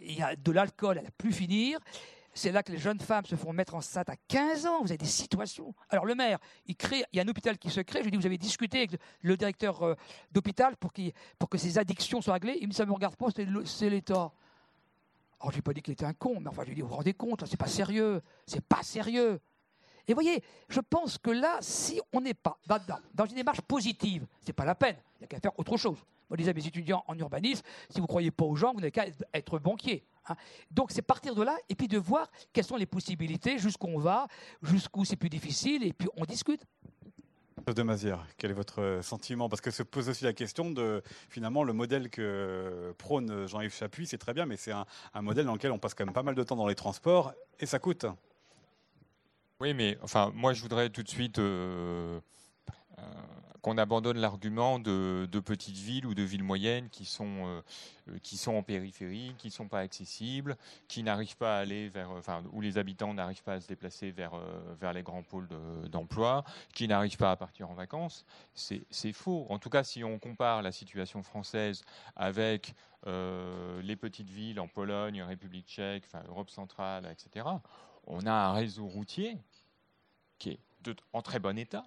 [0.00, 1.78] il y a de l'alcool à la plus finir.
[2.38, 4.80] C'est là que les jeunes femmes se font mettre enceinte à 15 ans.
[4.82, 5.74] Vous avez des situations.
[5.90, 7.98] Alors le maire, il crée, il y a un hôpital qui se crée.
[7.98, 9.96] Je lui dis, vous avez discuté avec le directeur euh,
[10.30, 12.56] d'hôpital pour, que ces addictions soient réglées.
[12.60, 13.26] Il me dit, ça ne me regarde pas,
[13.64, 14.30] c'est l'État.
[15.40, 16.74] Alors je lui ai pas dit qu'il était un con, mais enfin je lui ai
[16.76, 19.40] dit, vous vous rendez compte, c'est pas sérieux, c'est pas sérieux.
[20.06, 22.60] Et voyez, je pense que là, si on n'est pas
[23.14, 24.96] dans, une démarche positive, c'est pas la peine.
[25.16, 25.98] Il n'y a qu'à faire autre chose.
[26.30, 28.72] Moi, je disais à mes étudiants en urbanisme, si vous ne croyez pas aux gens,
[28.72, 30.04] vous n'avez qu'à être banquier.
[30.28, 30.36] Hein.
[30.70, 33.98] Donc c'est partir de là et puis de voir quelles sont les possibilités, jusqu'où on
[33.98, 34.28] va,
[34.62, 36.64] jusqu'où c'est plus difficile, et puis on discute.
[37.66, 39.50] De Mazière, quel est votre sentiment?
[39.50, 44.06] Parce que se pose aussi la question de finalement le modèle que prône Jean-Yves Chapuis,
[44.06, 44.86] c'est très bien, mais c'est un,
[45.20, 47.66] modèle dans lequel on passe quand même pas mal de temps dans les transports et
[47.66, 48.06] ça coûte.
[49.60, 52.20] Oui, mais enfin, moi je voudrais tout de suite euh,
[52.98, 53.02] euh,
[53.62, 57.62] qu'on abandonne l'argument de, petites villes ou de villes moyennes qui sont, euh,
[58.08, 62.42] euh, en périphérie, qui ne sont pas accessibles, qui n'arrivent pas à aller vers, enfin,
[62.52, 64.32] où les habitants n'arrivent pas à se déplacer vers,
[64.80, 65.48] vers les grands pôles
[65.90, 66.44] d'emploi,
[66.74, 68.24] qui n'arrivent pas à partir en vacances.
[68.54, 69.46] C'est faux.
[69.48, 71.82] En tout cas, si on compare la situation française
[72.16, 72.74] avec
[73.06, 77.46] les petites villes en Pologne, République tchèque, enfin, Europe centrale, etc.,
[78.06, 79.38] on a un réseau routier
[80.38, 80.60] qui est
[81.12, 81.84] en très bon état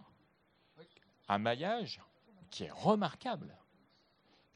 [1.31, 2.01] un maillage
[2.49, 3.55] qui est remarquable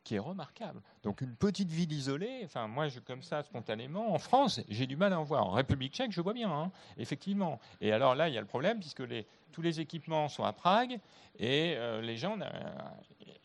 [0.05, 0.81] qui est remarquable.
[1.01, 4.95] Donc une petite ville isolée, enfin moi je, comme ça spontanément, en France, j'ai du
[4.95, 5.47] mal à en voir.
[5.47, 7.59] En République tchèque, je vois bien, hein, effectivement.
[7.81, 9.03] Et alors là, il y a le problème puisque
[9.51, 10.99] tous les équipements sont à Prague
[11.39, 12.37] et euh, les gens,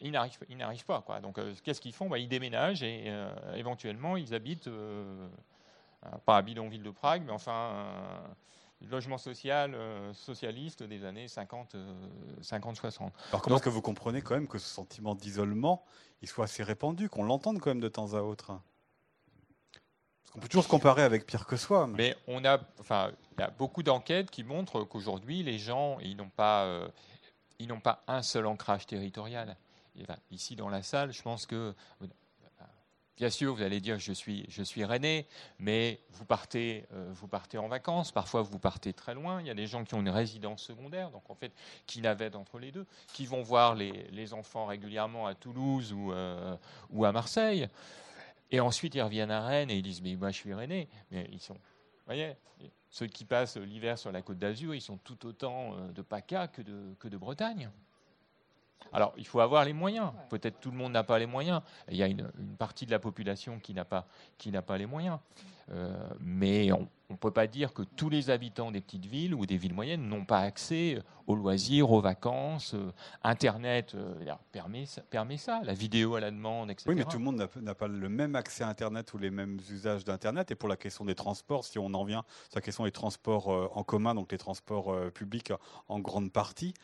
[0.00, 1.00] ils n'arrivent pas.
[1.00, 1.20] Quoi.
[1.20, 2.10] Donc euh, qu'est-ce qu'ils font?
[2.10, 4.68] Bah, Ils déménagent et euh, éventuellement ils habitent,
[6.26, 7.86] pas à Bidonville de Prague, mais enfin
[8.88, 11.76] logement social euh, socialiste des années 50,
[12.40, 13.12] 50 60.
[13.28, 15.84] Alors comment est-ce que vous comprenez quand même que ce sentiment d'isolement,
[16.22, 18.46] il soit assez répandu, qu'on l'entende quand même de temps à autre?
[20.22, 21.86] Parce qu'on peut toujours se comparer avec pire que soi.
[21.88, 26.16] Mais, on a, enfin, il y a beaucoup d'enquêtes qui montrent qu'aujourd'hui, les gens, ils
[26.16, 26.88] n'ont pas, euh,
[27.58, 29.56] ils n'ont pas un seul ancrage territorial.
[30.30, 31.74] ici dans la salle, je pense que
[33.20, 35.26] Bien sûr, vous allez dire je suis, je suis rennais,
[35.58, 39.42] mais vous partez, euh, vous partez en vacances, parfois vous partez très loin.
[39.42, 41.52] Il y a des gens qui ont une résidence secondaire, donc en fait,
[41.86, 46.56] qui navètent entre les deux, qui vont voir les, enfants régulièrement à Toulouse ou, euh,
[46.88, 47.68] ou à Marseille.
[48.50, 50.88] Et ensuite, ils reviennent à Rennes et ils disent Mais moi, je suis rennais.
[51.10, 51.58] Mais ils sont.
[52.06, 52.36] Voyez
[52.88, 56.48] Ceux qui passent l'hiver sur la côte d'Azur, ils sont tout autant euh, de PACA
[56.48, 57.70] que de Bretagne.
[58.92, 60.10] Alors, il faut avoir les moyens.
[60.28, 61.62] Peut-être tout le monde n'a pas les moyens.
[61.90, 64.06] Il y a une, partie de la population qui n'a pas,
[64.38, 65.18] qui n'a pas les moyens.
[65.72, 69.46] Euh, mais on ne peut pas dire que tous les habitants des petites villes ou
[69.46, 72.74] des villes moyennes n'ont pas accès aux loisirs, aux vacances.
[72.74, 74.14] Euh, Internet euh,
[74.50, 76.86] permet, permet ça, la vidéo à la demande, etc.
[76.88, 79.58] Oui, mais tout le monde n'a pas le même accès à Internet ou les mêmes
[79.70, 80.50] usages d'Internet.
[80.50, 83.48] Et pour la question des transports, si on en vient sur la question des transports
[83.48, 85.52] en commun, donc les transports publics
[85.88, 86.74] en grande partie,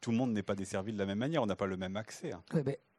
[0.00, 1.96] tout le monde n'est pas desservi de la même manière, on n'a pas le même
[1.96, 2.32] accès.
[2.32, 2.42] Hein.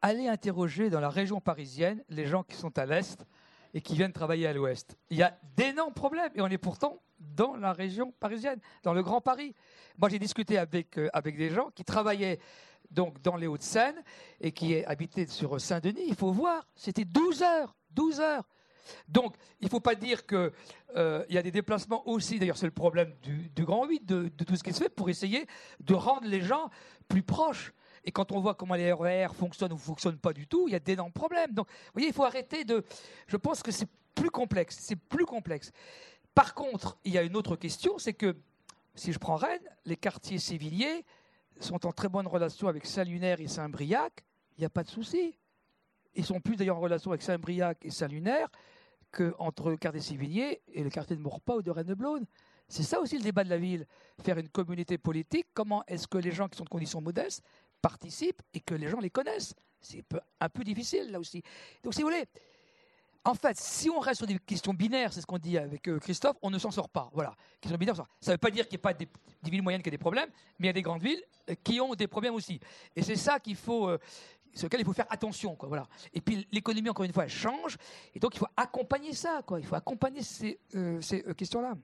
[0.02, 3.26] allez interroger dans la région parisienne les gens qui sont à l'est
[3.74, 4.98] et qui viennent travailler à l'ouest.
[5.10, 9.04] Il y a d'énormes problèmes et on est pourtant dans la région parisienne, dans le
[9.04, 9.54] Grand Paris.
[9.98, 12.40] Moi, j'ai discuté avec, euh, avec des gens qui travaillaient
[12.92, 14.02] donc dans les Hauts-de-Seine
[14.42, 16.06] et qui habitaient sur Saint-Denis.
[16.08, 18.48] Il faut voir, c'était 12 heures, 12 heures.
[19.08, 20.52] Donc, il ne faut pas dire qu'il
[20.96, 24.56] euh, y a des déplacements aussi, d'ailleurs c'est le problème du, Grand 8, de, tout
[24.56, 25.46] ce qui se fait pour essayer
[25.80, 26.70] de rendre les gens
[27.08, 27.74] plus proches.
[28.06, 30.68] Et quand on voit comment les RER e fonctionnent ou ne fonctionnent pas du tout,
[30.68, 31.54] il y a d'énormes problèmes.
[31.54, 32.84] Donc, vous voyez, il faut arrêter de...
[33.28, 35.72] Je pense que c'est plus complexe, c'est plus complexe.
[36.34, 38.36] Par contre, il y a une autre question, c'est que,
[38.96, 41.06] si je prends Rennes, les quartiers civiliers
[41.60, 44.24] sont en très bonne relation avec Saint-Lunaire et Saint-Briac,
[44.58, 45.38] il n'y a pas de souci.
[46.16, 48.50] Ils sont plus d'ailleurs en relation avec Saint-Briac et Saint-Lunaire
[49.12, 52.26] qu'entre le quartier civilier et le quartier de Maurepas ou de Rennes-Blône.
[52.68, 53.88] C'est ça aussi le débat de la ville,
[54.22, 55.48] faire une communauté politique.
[55.54, 57.44] Comment est-ce que les gens qui sont de conditions modestes
[57.82, 59.56] participent et que les gens les connaissent?
[59.82, 60.04] C'est
[60.40, 61.42] un peu difficile là aussi.
[61.84, 62.26] Donc si vous voulez,
[63.26, 66.00] en fait, si on reste sur des questions binaires, c'est ce qu'on dit avec euh,
[66.00, 67.10] Christophe, on ne s'en sort pas.
[67.14, 67.36] Voilà.
[67.64, 69.08] Ça ne veut pas dire qu'il n'y a pas des,
[69.44, 71.82] villes moyennes qui ont des problèmes, mais il y a des grandes villes euh, qui
[71.82, 72.60] ont des problèmes aussi.
[72.96, 73.98] Et c'est ça qu'il faut, euh,
[74.54, 75.56] sur lequel il faut faire attention.
[75.56, 75.88] Quoi, voilà.
[76.14, 77.78] Et puis l'économie, encore une fois, elle change.
[78.14, 79.42] Et donc il faut accompagner ça.
[79.46, 79.60] Quoi.
[79.60, 81.76] Il faut accompagner ces, euh, euh, questions-là.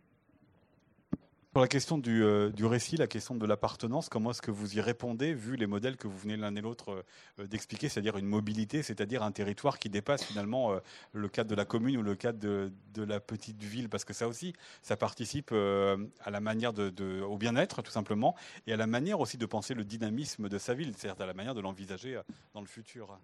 [1.55, 4.75] Pour la question du, euh, du, récit, la question de l'appartenance, comment est-ce que vous
[4.75, 7.05] y répondez, vu les modèles que vous venez l'un et l'autre
[7.39, 10.79] euh, d'expliquer, c'est-à-dire une mobilité, c'est-à-dire un territoire qui dépasse finalement euh,
[11.13, 14.27] le cadre de la commune ou le cadre de, la petite ville, parce que ça
[14.27, 18.35] aussi, ça participe à la manière de, de au bien-être, tout simplement,
[18.67, 21.33] et à la manière aussi de penser le dynamisme de sa ville, c'est-à-dire à la
[21.33, 22.19] manière de l'envisager
[22.53, 23.17] dans le futur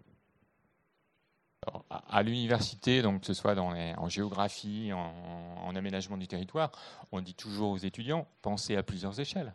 [1.89, 6.71] à l'université, donc que ce soit en géographie, en, aménagement du territoire,
[7.11, 9.53] on dit toujours aux étudiants pensez à plusieurs échelles.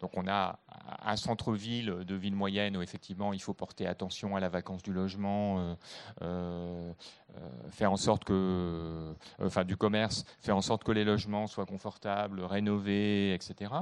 [0.00, 0.58] Donc on a
[1.04, 4.92] un centre-ville de ville moyenne où effectivement il faut porter attention à la vacance du
[4.92, 5.74] logement, euh,
[6.22, 6.92] euh,
[7.36, 11.66] euh, faire en sorte que, enfin du commerce, faire en sorte que les logements soient
[11.66, 13.72] confortables, rénovés, etc.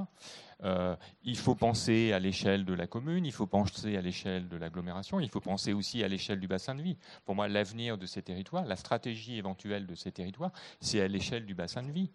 [1.22, 5.20] il faut penser à l'échelle de la commune, il faut penser à l'échelle de l'agglomération,
[5.20, 6.96] il faut penser aussi à l'échelle du bassin de vie.
[7.24, 11.44] Pour moi, l'avenir de ces territoires, la stratégie éventuelle de ces territoires, c'est à l'échelle
[11.44, 12.10] du bassin de vie.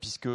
[0.00, 0.28] puisque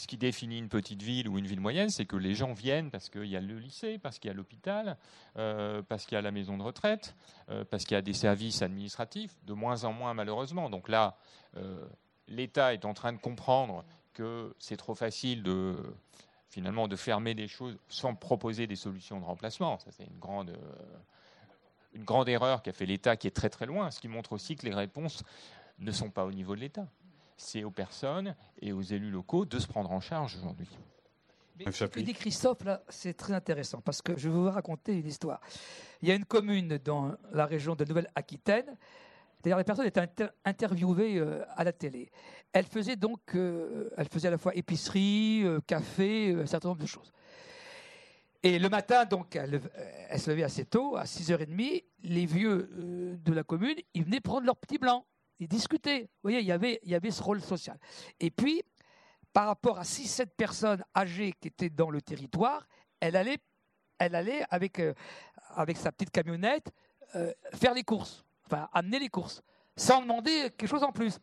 [0.00, 2.90] ce qui définit une petite ville ou une ville moyenne, c'est que les gens viennent
[2.90, 4.96] parce qu'il y a le lycée, parce qu'il y a l'hôpital,
[5.36, 7.14] euh, parce qu'il y a la maison de retraite,
[7.50, 10.70] euh, parce qu'il y a des services administratifs, de moins en moins malheureusement.
[10.70, 11.18] Donc là,
[11.58, 11.86] euh,
[12.28, 13.84] l'État est en train de comprendre
[14.14, 15.76] que c'est trop facile de
[16.48, 19.78] finalement de fermer des choses sans proposer des solutions de remplacement.
[19.90, 20.58] C'est une grande,
[21.92, 24.56] une grande erreur qu'a fait l'État qui est très très loin, ce qui montre aussi
[24.56, 25.22] que les réponses
[25.78, 26.88] ne sont pas au niveau de l'État
[27.40, 30.68] c'est aux personnes et aux élus locaux de se prendre en charge aujourd'hui.
[31.70, 35.06] Ce que dit Christophe, là, c'est très intéressant parce que je vais vous raconter une
[35.06, 35.40] histoire.
[36.00, 38.76] Il y a une commune dans la région de Nouvelle-Aquitaine.
[39.42, 40.06] D'ailleurs, les personnes étaient
[40.44, 42.10] interviewées euh, à la télé.
[42.52, 46.80] Elle faisait donc, euh, elle faisait à la fois épicerie, euh, café, un certain nombre
[46.80, 47.10] de choses.
[48.42, 49.60] Et le matin, donc, elle,
[50.08, 51.84] elle, se levait assez tôt, à 6h30.
[52.04, 52.70] Les vieux
[53.22, 55.04] de la commune, ils venaient prendre leur petit blanc
[55.40, 56.02] ils discutaient.
[56.02, 57.78] Vous voyez, il y avait, il y avait ce rôle social.
[58.20, 58.62] Et puis,
[59.32, 62.68] par rapport à 6-7 personnes âgées qui étaient dans le territoire,
[63.00, 63.38] elle allait,
[63.98, 64.94] elle allait avec, euh,
[65.74, 66.70] sa petite camionnette
[67.16, 69.42] euh, faire les courses, enfin amener les courses,
[69.76, 71.18] sans demander quelque chose en plus.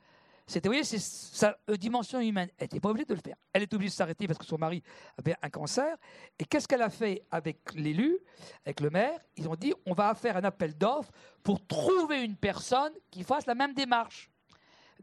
[0.47, 2.49] C'était, vous voyez, c'est sa euh, dimension humaine.
[2.57, 3.36] Elle n'était pas obligée de le faire.
[3.51, 4.81] Elle est obligée de s'arrêter parce que son mari
[5.17, 5.97] avait un cancer.
[6.39, 8.17] Et qu'est-ce qu'elle a fait avec l'élu,
[8.65, 9.19] avec le maire?
[9.36, 11.12] Ils ont dit on va faire un appel d'offres
[11.43, 14.31] pour trouver une personne qui fasse la même démarche.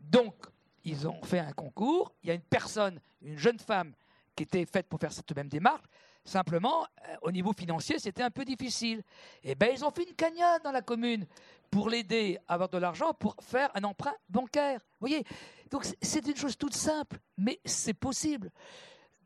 [0.01, 0.35] Donc,
[0.83, 2.15] ils ont fait un concours.
[2.23, 3.93] Il y a une personne, une jeune femme,
[4.35, 5.85] qui était faite pour faire cette même démarche.
[6.25, 9.03] Simplement, euh, au niveau financier, c'était un peu difficile.
[9.43, 11.27] Eh bien, ils ont fait une cagnotte dans la commune
[11.71, 14.81] pour l'aider à avoir de l'argent pour faire un emprunt bancaire.
[15.01, 15.25] Vous voyez
[15.71, 18.51] Donc, c'est une chose toute simple, mais c'est possible.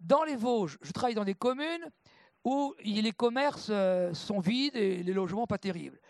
[0.00, 1.88] Dans les Vosges, je travaille dans des communes
[2.44, 6.00] où les commerces euh, sont vides et les logements pas terribles.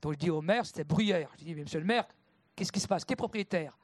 [0.00, 1.30] Donc, je dis au maire, c'était Bruyère.
[1.38, 2.06] Je dis, mais monsieur le maire,
[2.54, 3.04] qu'est-ce qui se passe?
[3.04, 3.76] Qui est propriétaire?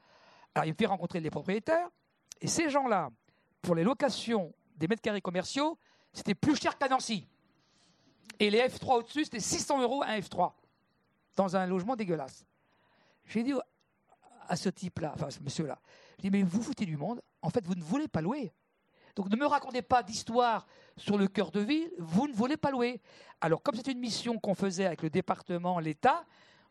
[0.55, 1.89] Alors, il me fait rencontrer les propriétaires.
[2.39, 3.09] Et ces gens-là,
[3.61, 5.77] pour les locations des mètres carrés commerciaux,
[6.13, 7.27] c'était plus cher qu'à Nancy.
[8.39, 10.51] Et les F3 au-dessus, c'était 600 euros un F3,
[11.35, 12.45] dans un logement dégueulasse.
[13.25, 13.53] J'ai dit
[14.47, 15.79] à ce type-là, enfin ce monsieur-là,
[16.17, 18.53] je dis, mais vous foutez du monde, en fait, vous ne voulez pas louer.
[19.15, 20.65] Donc ne me racontez pas d'histoire
[20.97, 23.01] sur le cœur de ville, vous ne voulez pas louer.
[23.41, 26.25] Alors comme c'est une mission qu'on faisait avec le département, l'État,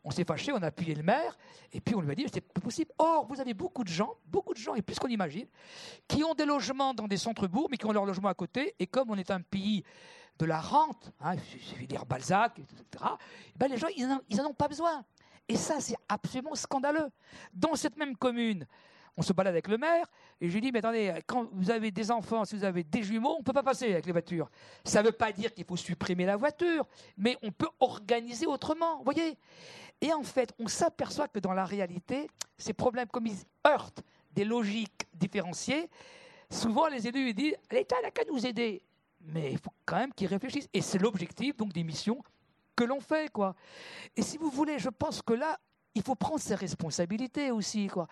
[0.05, 1.37] on s'est fâché, on a appuyé le maire,
[1.73, 2.91] et puis on lui a dit, c'est pas possible.
[2.99, 5.47] Or, vous avez beaucoup de gens, beaucoup de gens, et plus qu'on imagine,
[6.09, 8.87] qui ont des logements dans des centres-bourgs, mais qui ont leur logement à côté, et
[8.87, 9.85] comme on est un pays
[10.39, 13.05] de la rente, hein, suffit de dire Balzac, etc.,
[13.55, 15.05] eh ben les gens, ils n'en ont pas besoin.
[15.49, 17.11] Et ça, c'est absolument scandaleux.
[17.53, 18.67] Dans cette même commune,
[19.17, 20.07] on se balade avec le maire,
[20.41, 23.03] et je lui dis, mais attendez, quand vous avez des enfants, si vous avez des
[23.03, 24.51] jumeaux, on ne peut pas passer avec les voitures.
[24.85, 26.87] Ça ne veut pas dire qu'il faut supprimer la voiture,
[27.19, 29.37] mais on peut organiser autrement, vous voyez
[30.03, 34.45] Et en fait, on s'aperçoit que dans la réalité, ces problèmes, comme ils heurtent des
[34.45, 35.89] logiques différenciées,
[36.51, 38.83] souvent les élus disent, l'État n'a qu'à nous aider.
[39.21, 40.69] Mais il faut quand même qu'ils réfléchissent.
[40.75, 42.21] Et c'est l'objectif donc des missions
[42.75, 43.55] que l'on fait, quoi.
[44.17, 45.61] Et si vous voulez, je pense que là,
[45.95, 48.09] il faut prendre ses responsabilités aussi, quoi.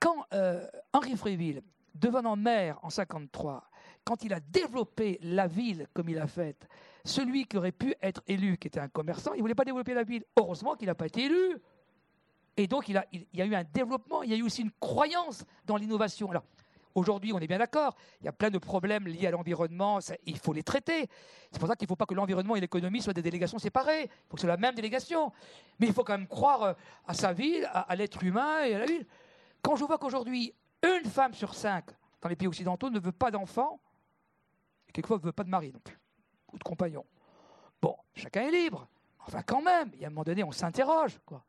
[0.00, 1.62] Quand euh, Henri Fréville,
[1.94, 3.68] devenant maire en 53,
[4.02, 6.66] quand il a développé la ville comme il a fait,
[7.04, 9.94] celui qui aurait pu être élu, qui était un commerçant, il ne voulait pas développer
[9.94, 10.24] la ville.
[10.38, 11.58] Heureusement qu'il n'a pas été élu.
[12.56, 15.44] Et donc, il, y a eu un développement, il y a eu aussi une croyance
[15.64, 16.30] dans l'innovation.
[16.30, 16.44] Alors,
[16.94, 20.38] aujourd'hui, on est bien d'accord, il y a plein de problèmes liés à l'environnement, il
[20.38, 21.08] faut les traiter.
[21.50, 24.02] C'est pour ça qu'il ne faut pas que l'environnement et l'économie soient des délégations séparées.
[24.02, 25.32] Il faut que ce soit la même délégation.
[25.78, 26.72] Mais il faut quand même croire euh,
[27.06, 29.06] à sa ville, à l'être humain et à la ville.
[29.62, 31.86] Quand je vois qu'aujourd'hui, une femme sur cinq
[32.20, 33.80] dans les pays occidentaux ne veut pas d'enfants,
[34.88, 35.98] et quelquefois ne veut pas de mari non plus,
[36.58, 37.04] de compagnon.
[37.80, 38.86] Bon, chacun est libre.
[39.26, 41.18] Enfin, quand même, il y a un moment donné, on s'interroge.
[41.24, 41.44] quoi.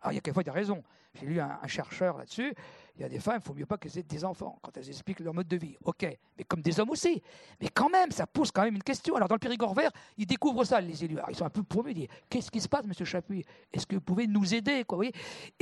[0.00, 0.82] Alors, il y a quelquefois des raisons.
[1.14, 2.54] J'ai lu un, chercheur là-dessus.
[2.96, 4.88] Il y a des femmes, il faut mieux pas qu'elles aient des enfants quand elles
[4.88, 5.76] expliquent leur mode de vie.
[5.84, 6.06] OK,
[6.38, 7.22] mais comme des hommes aussi.
[7.60, 9.14] Mais quand même, ça pose quand même une question.
[9.16, 11.18] Alors, dans le Périgord vert, ils découvrent ça, les élus.
[11.18, 11.90] Alors, ils sont un peu promus.
[11.92, 13.44] Ils disent Qu'est-ce qui se passe, monsieur Chapuis?
[13.72, 15.12] Est-ce que vous pouvez nous aider quoi, Et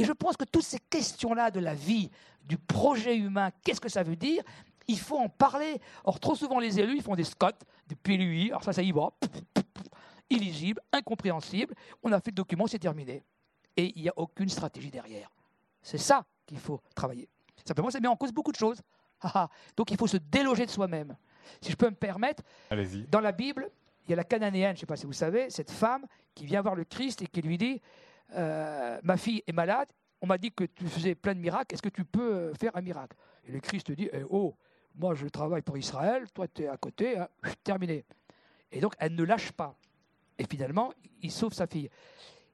[0.05, 2.11] je pense que toutes ces questions-là de la vie,
[2.45, 4.43] du projet humain, qu'est-ce que ça veut dire?
[4.89, 5.81] Il faut en parler.
[6.05, 7.49] Or, trop souvent, les élus, ils font des scots,
[7.87, 9.11] des PLUI, alors ça, ça y va,
[10.31, 11.75] illisible, incompréhensible.
[12.03, 13.23] On a fait le document, c'est terminé.
[13.77, 15.31] Et il n'y a aucune stratégie derrière.
[15.83, 17.29] C'est ça qu'il faut travailler.
[17.65, 18.81] Simplement, ça met en cause beaucoup de choses.
[19.77, 21.17] Donc, il faut se déloger de soi-même.
[21.61, 22.43] Si je peux me permettre,
[23.09, 23.71] dans la Bible,
[24.07, 26.47] il y a la cananéenne, je ne sais pas si vous savez, cette femme qui
[26.47, 27.81] vient voir le Christ et qui lui dit
[28.35, 29.89] euh, Ma fille est malade,
[30.21, 32.83] on m'a dit que tu faisais plein de miracles, est-ce que tu peux faire un
[32.83, 33.17] miracle?
[33.47, 34.55] Et le Christ dit eh, Oh,
[35.01, 37.29] moi je travaille pour Israël, toi tu es à côté, hein,
[37.65, 38.05] terminé.
[38.71, 39.75] Et donc elle ne lâche pas.
[40.39, 41.91] Et finalement, il sauve sa fille.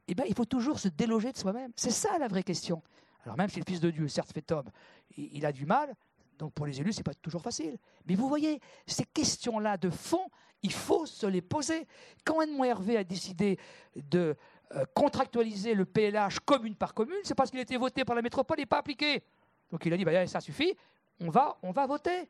[0.08, 1.72] Eh bien, il faut toujours se déloger de soi-même.
[1.76, 2.82] C'est ça la vraie question.
[3.24, 4.70] Alors même si le Fils de Dieu, certes fait homme,
[5.16, 5.94] il a du mal,
[6.38, 7.76] donc pour les élus, ce n'est pas toujours facile.
[8.06, 10.28] Mais vous voyez, ces questions-là de fond,
[10.62, 11.86] il faut se les poser.
[12.24, 13.58] Quand Edmond Hervé a décidé
[13.96, 14.36] de
[14.74, 18.60] euh, contractualiser le PLH commune par commune, c'est parce qu'il était voté par la métropole
[18.60, 19.22] et pas appliqué.
[19.70, 20.76] Donc il a dit, bah, ça suffit,
[21.20, 22.28] on va, on va voter.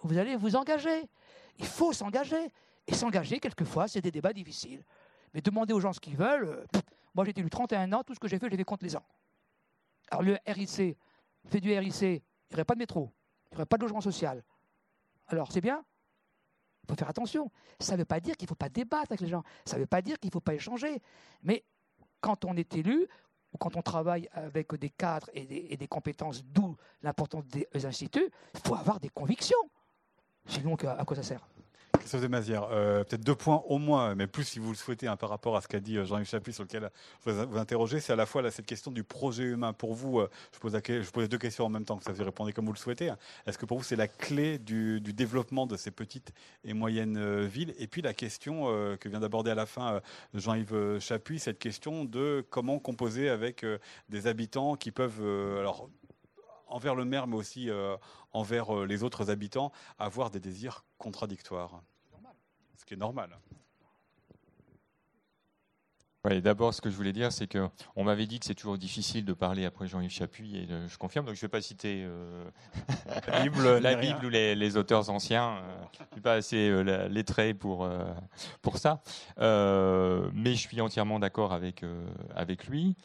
[0.00, 1.08] Vous allez vous engager.
[1.58, 2.50] Il faut s'engager.
[2.86, 4.84] Et s'engager, quelquefois, c'est des débats difficiles.
[5.34, 6.80] Mais demander aux gens ce qu'ils veulent, euh,
[7.14, 9.04] moi j'ai élu 31 ans, tout ce que j'ai fait, j'ai fait contre les ans.
[10.10, 10.96] Alors le RIC,
[11.46, 12.22] fait du RIC, il n'y
[12.54, 13.12] aurait pas de métro,
[13.50, 14.44] il n'y aurait pas de logement social.
[15.26, 15.84] Alors c'est bien
[16.84, 17.50] Il faut faire attention.
[17.80, 19.80] Ça ne veut pas dire qu'il ne faut pas débattre avec les gens, ça ne
[19.80, 21.02] veut pas dire qu'il ne faut pas échanger.
[21.42, 21.64] Mais
[22.20, 23.08] quand on est élu,
[23.56, 28.74] quand on travaille avec des cadres et des, compétences, d'où l'importance des instituts, il faut
[28.74, 29.58] avoir des convictions.
[30.46, 31.46] Sinon, à quoi ça sert?
[32.06, 35.08] Christophe de Mazière, euh, peut-être deux points au moins, mais plus si vous le souhaitez
[35.08, 36.88] hein, par rapport à ce qu'a dit euh, Jean-Yves Chapuis sur lequel
[37.24, 39.72] vous, vous interroger, c'est à la fois cette question du projet humain.
[39.72, 42.22] Pour vous, euh, je, pose je pose deux questions en même temps, que ça vous
[42.22, 43.08] répondez comme vous le souhaitez.
[43.08, 43.18] Hein.
[43.44, 47.74] Est-ce que pour vous c'est la clé du, développement de ces petites et moyennes villes?
[47.76, 48.66] Et puis la question
[49.00, 50.00] que vient d'aborder à la fin
[50.32, 53.66] Jean-Yves Chapuis, cette question de comment composer avec
[54.08, 55.24] des habitants qui peuvent
[55.58, 55.90] alors
[56.68, 57.68] envers le maire, mais aussi
[58.32, 61.82] envers les autres habitants, avoir des désirs contradictoires
[62.76, 63.38] ce qui est normal.
[66.42, 69.32] D'abord, ce que je voulais dire, c'est qu'on m'avait dit que c'est toujours difficile de
[69.32, 72.44] parler après Jean-Yves Chapuis, et euh, je confirme, donc je ne vais pas citer euh,
[73.28, 75.58] la Bible, la Bible ou les, auteurs anciens.
[75.58, 77.88] Euh, je ne suis pas assez lettré pour,
[78.60, 79.02] pour ça.
[79.38, 81.84] mais je suis entièrement d'accord avec,
[82.34, 82.96] avec lui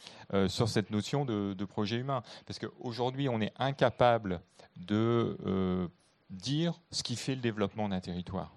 [0.47, 2.23] sur cette notion de, de projet humain.
[2.47, 4.41] Parce qu'aujourd'hui, on est incapable
[4.77, 5.37] de
[6.29, 8.51] dire ce qui fait le développement d'un territoire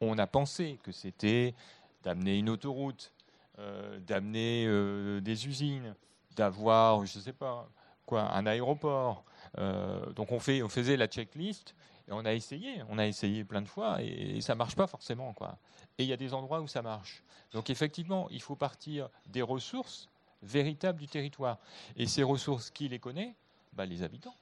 [0.00, 1.54] on a pensé que c'était
[2.02, 3.12] d'amener une autoroute,
[3.58, 5.94] euh, d'amener euh, des usines,
[6.36, 7.68] d'avoir, je ne sais pas,
[8.06, 9.24] quoi, un aéroport.
[9.58, 11.74] Euh, donc on, faisait la checklist
[12.08, 14.86] et on a essayé, on a essayé plein de fois et, ça ça marche pas
[14.86, 15.58] forcément, quoi.
[15.98, 17.22] Et il y a des endroits où ça marche.
[17.52, 20.08] Donc effectivement, il faut partir des ressources
[20.42, 21.58] véritables du territoire.
[21.96, 23.34] Et ces ressources, qui les connaît?
[23.74, 24.34] Bah, Les habitants.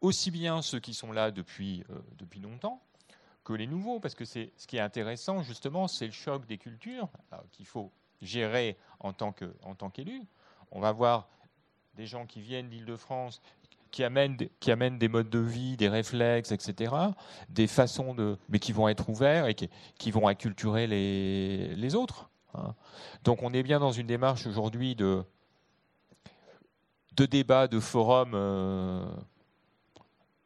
[0.00, 1.84] Aussi bien ceux qui sont là depuis
[2.42, 2.82] longtemps,
[3.44, 6.58] que les nouveaux, parce que c'est ce qui est intéressant justement, c'est le choc des
[6.58, 7.08] cultures
[7.52, 10.22] qu'il faut gérer en tant qu'élu.
[10.70, 11.28] On va voir
[11.94, 13.40] des gens qui viennent d'Île-de-France,
[13.90, 16.92] qui amènent, qui amènent des modes de vie, des réflexes, etc.,
[17.48, 22.28] des façons de, mais qui vont être ouverts et qui, vont acculturer les, les autres.
[22.54, 22.74] Hein.
[23.22, 25.22] Donc on est bien dans une démarche aujourd'hui de,
[27.12, 29.06] de débat, de forum euh,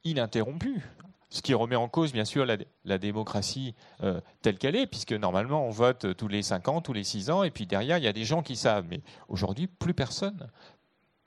[0.05, 0.85] ininterrompu
[1.31, 5.67] ce qui remet en cause, bien sûr, la, démocratie euh, telle qu'elle est, puisque normalement,
[5.67, 8.09] on vote tous les 5 ans, tous les 6 ans, et puis derrière, il y
[8.09, 8.87] a des gens qui savent.
[8.88, 10.49] Mais aujourd'hui, plus personne,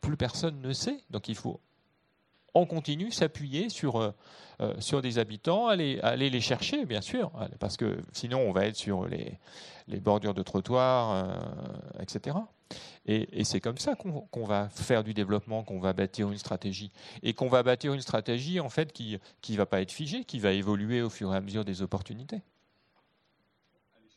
[0.02, 1.00] plus personne ne sait.
[1.10, 1.60] Donc il faut
[2.54, 4.12] on continue s'appuyer sur, euh,
[4.60, 8.66] euh, sur des habitants, aller, aller les chercher, bien sûr, parce que sinon on va
[8.66, 9.40] être sur les,
[9.88, 11.34] les bordures de trottoirs,
[12.02, 12.36] etc.
[13.06, 16.92] Et, c'est comme ça qu'on va faire du développement, qu'on va bâtir une stratégie.
[17.24, 20.40] Et qu'on va bâtir une stratégie, en fait, qui ne va pas être figée, qui
[20.40, 22.42] va évoluer au fur et à mesure des opportunités.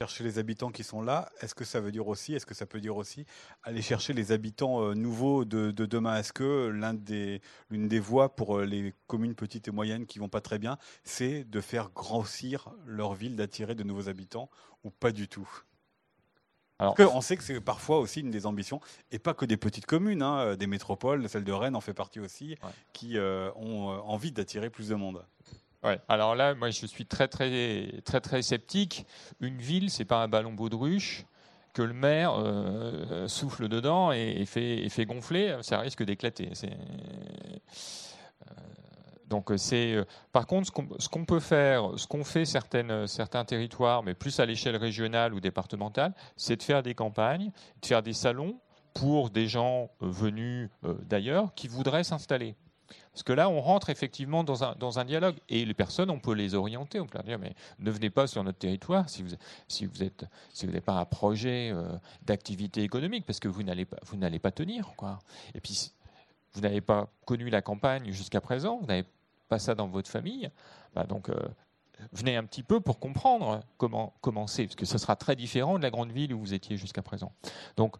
[0.00, 2.66] Chercher les habitants qui sont là, est-ce que ça veut dire aussi, est-ce que ça
[2.66, 3.26] peut dire aussi
[3.62, 6.18] aller chercher les habitants euh, nouveaux de, demain?
[6.18, 7.40] Est-ce que l'une des,
[7.70, 11.44] des voies pour euh, les communes petites et moyennes qui vont pas très bien, c'est
[11.44, 14.50] de faire grossir leur ville, d'attirer de nouveaux habitants
[14.82, 15.48] ou pas du tout?
[16.78, 18.80] Alors, on sait que c'est parfois aussi une des ambitions,
[19.12, 21.94] et pas que des petites communes, hein, euh, des métropoles, celle de Rennes en fait
[21.94, 22.56] partie aussi,
[22.92, 25.24] qui ont envie d'attirer plus de monde.
[25.84, 26.00] Ouais.
[26.08, 29.06] Alors là, moi, je suis très, très, très, très sceptique.
[29.40, 31.26] Une ville, c'est pas un ballon baudruche
[31.74, 36.50] que le maire euh, souffle dedans et, fait, fait, gonfler, ça risque d'éclater.
[39.28, 39.96] Donc c'est
[40.32, 44.46] par contre ce qu'on peut faire, ce qu'ont fait certaines, certains territoires, mais plus à
[44.46, 47.50] l'échelle régionale ou départementale, c'est de faire des campagnes,
[47.80, 48.58] de faire des salons
[48.92, 50.70] pour des gens venus
[51.08, 52.54] d'ailleurs qui voudraient s'installer.
[53.12, 54.64] Parce que là, on rentre effectivement dans
[54.98, 55.36] un, dialogue.
[55.48, 56.98] Et les personnes, on peut les orienter.
[56.98, 60.94] On peut leur dire, mais ne venez pas sur notre territoire si vous n'avez pas
[60.94, 64.92] un projet euh, d'activité économique, parce que vous n'allez pas, vous pas tenir.
[64.96, 65.20] Quoi.
[65.54, 65.92] Et puis,
[66.54, 69.04] vous n'avez pas connu la campagne jusqu'à présent, vous n'avez
[69.48, 70.50] pas ça dans votre famille.
[70.94, 71.34] Bah donc, euh,
[72.12, 75.82] venez un petit peu pour comprendre comment, c'est, parce que ce sera très différent de
[75.82, 77.32] la grande ville où vous étiez jusqu'à présent.
[77.76, 77.96] Donc,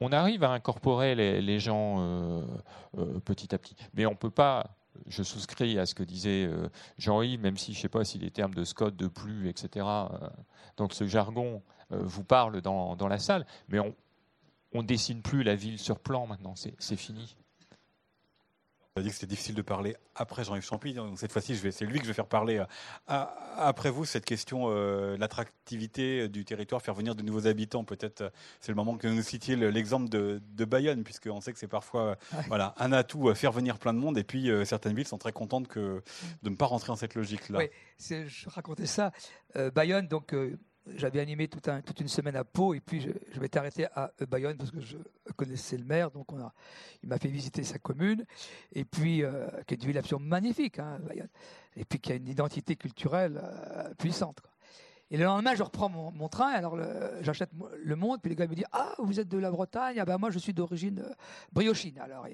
[0.00, 2.42] on arrive à incorporer les, gens euh,
[2.98, 3.74] euh, petit à petit.
[3.94, 4.76] Mais on ne peut pas,
[5.08, 6.48] je souscris à ce que disait
[6.98, 9.86] Jean-Yves, même si je ne sais pas si les termes de Scott, de plus, etc.,
[10.76, 15.56] donc ce jargon vous parle dans, dans, la salle, mais on ne dessine plus la
[15.56, 17.36] ville sur plan maintenant, c'est fini
[18.98, 20.94] a dit que c'était difficile de parler après Jean-Yves Champy.
[20.94, 22.58] Donc cette fois-ci, c'est lui que je vais faire parler
[23.10, 23.24] euh,
[23.56, 24.04] après vous.
[24.04, 28.30] Cette question, euh, l'attractivité du territoire, faire venir de nouveaux habitants, peut-être euh,
[28.60, 32.16] c'est le moment que nous citiez l'exemple de, de, Bayonne, puisqu'on sait que c'est parfois
[32.48, 34.18] voilà, un atout, faire venir plein de monde.
[34.18, 36.02] Et puis certaines villes sont très contentes que,
[36.42, 37.58] de ne pas rentrer dans cette logique-là.
[37.58, 39.12] Oui, je racontais ça.
[39.74, 40.34] Bayonne, donc
[40.96, 44.70] j'avais animé toute une semaine à Pau et puis je, m'étais arrêté à Bayonne parce
[44.70, 44.96] que je
[45.36, 46.26] connaissais le maire, donc
[47.02, 48.24] il m'a fait visiter sa commune
[48.72, 51.28] et puis euh, qui est une ville absolument magnifique, hein, Bayonne,
[51.76, 54.38] et puis qui a une identité culturelle euh, puissante.
[55.10, 56.78] Et le lendemain, je reprends mon, train, alors
[57.22, 57.50] j'achète
[57.82, 59.98] le Monde, puis les gars me disent Ah, vous êtes de la Bretagne?
[59.98, 61.14] Ah ben moi, je suis d'origine euh,
[61.50, 61.98] briochine.
[61.98, 62.26] Alors,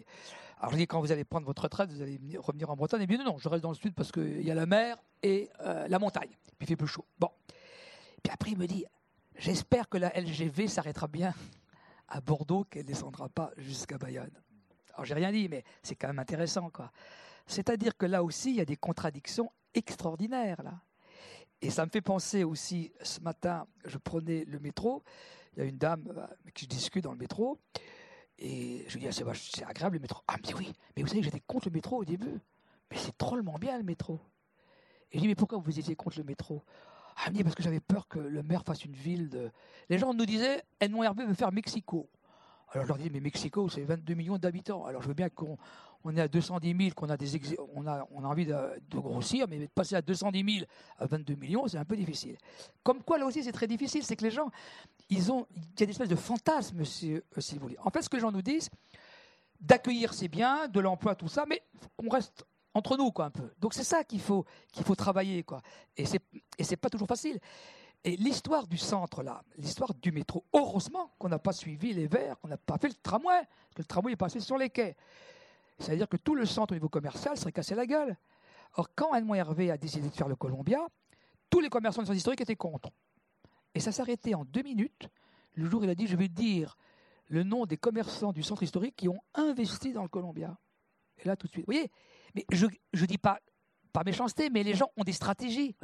[0.58, 3.06] alors je dis Quand vous allez prendre votre retraite, vous allez revenir en Bretagne Et
[3.06, 5.50] bien non, non, je reste dans le sud parce qu'il y a la mer et
[5.88, 7.06] la montagne, puis il fait plus chaud.
[7.18, 7.30] Bon.
[8.24, 8.84] Puis après, il me dit,
[9.36, 11.34] j'espère que la LGV s'arrêtera bien
[12.08, 14.32] à Bordeaux, qu'elle ne descendra pas jusqu'à Bayonne.
[14.94, 16.90] Alors, j'ai rien dit, mais c'est quand même intéressant, quoi.
[17.46, 20.80] C'est-à-dire que là aussi, il y a des contradictions extraordinaires, là.
[21.60, 25.02] Et ça me fait penser aussi, ce matin, je prenais le métro,
[25.52, 27.58] il y a une dame euh, qui discute dans le métro,
[28.38, 30.22] et je lui dis, ah, c'est agréable le métro.
[30.26, 32.40] Ah, elle me dit oui, mais vous savez, j'étais contre le métro au début,
[32.90, 34.20] mais c'est drôlement bien le métro.
[35.12, 36.64] Et je dis, mais pourquoi vous étiez contre le métro?
[37.16, 39.50] Ah, dit parce que j'avais peur que le maire fasse une ville de.
[39.88, 42.08] Les gens nous disaient Hervé veut faire Mexico.
[42.70, 44.84] Alors je leur dis mais Mexico c'est 22 millions d'habitants.
[44.84, 45.56] Alors je veux bien qu'on
[46.02, 47.40] on est à 210 000, qu'on a des
[47.74, 48.54] on a on a envie de,
[48.90, 50.66] grossir, mais de passer à 210 000
[50.98, 52.36] à 22 millions c'est un peu difficile.
[52.82, 54.50] Comme quoi là aussi c'est très difficile, c'est que les gens
[55.08, 57.78] ils ont il y a des espèces de fantasmes si, si vous voulez.
[57.84, 58.70] En fait ce que les gens nous disent
[59.60, 61.62] d'accueillir c'est bien, de l'emploi tout ça, mais
[61.96, 62.44] qu'on reste
[62.74, 63.50] entre nous, quoi, un peu.
[63.58, 65.62] Donc c'est ça qu'il faut, qu'il faut travailler, quoi.
[65.96, 66.20] Et c'est,
[66.58, 67.40] et c'est pas toujours facile.
[68.02, 72.38] Et l'histoire du centre, là, l'histoire du métro, heureusement qu'on n'a pas suivi les verts,
[72.40, 74.96] qu'on n'a pas fait le tramway, parce que le tramway est passé sur les quais.
[75.78, 78.16] C'est-à-dire que tout le centre au niveau commercial serait cassé la gueule.
[78.74, 80.86] Or, quand Edmond Hervé a décidé de faire le Columbia,
[81.48, 82.90] tous les commerçants du centre historique étaient contre.
[83.74, 85.08] Et ça s'arrêtait en deux minutes.
[85.54, 86.76] Le jour où il a dit, je vais dire
[87.28, 90.58] le nom des commerçants du centre historique qui ont investi dans le Columbia.
[91.18, 91.90] Et là, tout de suite, vous voyez,
[92.34, 93.38] mais je ne dis pas
[93.92, 95.76] par méchanceté, mais les gens ont des stratégies.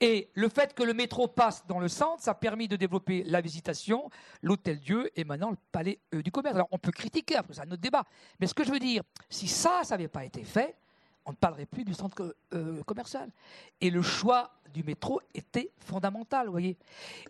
[0.00, 3.22] Et le fait que le métro passe dans le centre, ça a permis de développer
[3.24, 4.10] la visitation,
[4.42, 6.54] l'hôtel Dieu et maintenant le palais euh, du commerce.
[6.54, 8.04] Alors on peut critiquer, après c'est un autre débat.
[8.40, 10.76] Mais ce que je veux dire, si ça, ça n'avait pas été fait,
[11.26, 13.30] on ne parlerait plus du centre euh, commercial.
[13.82, 16.78] Et le choix du métro était fondamental, voyez.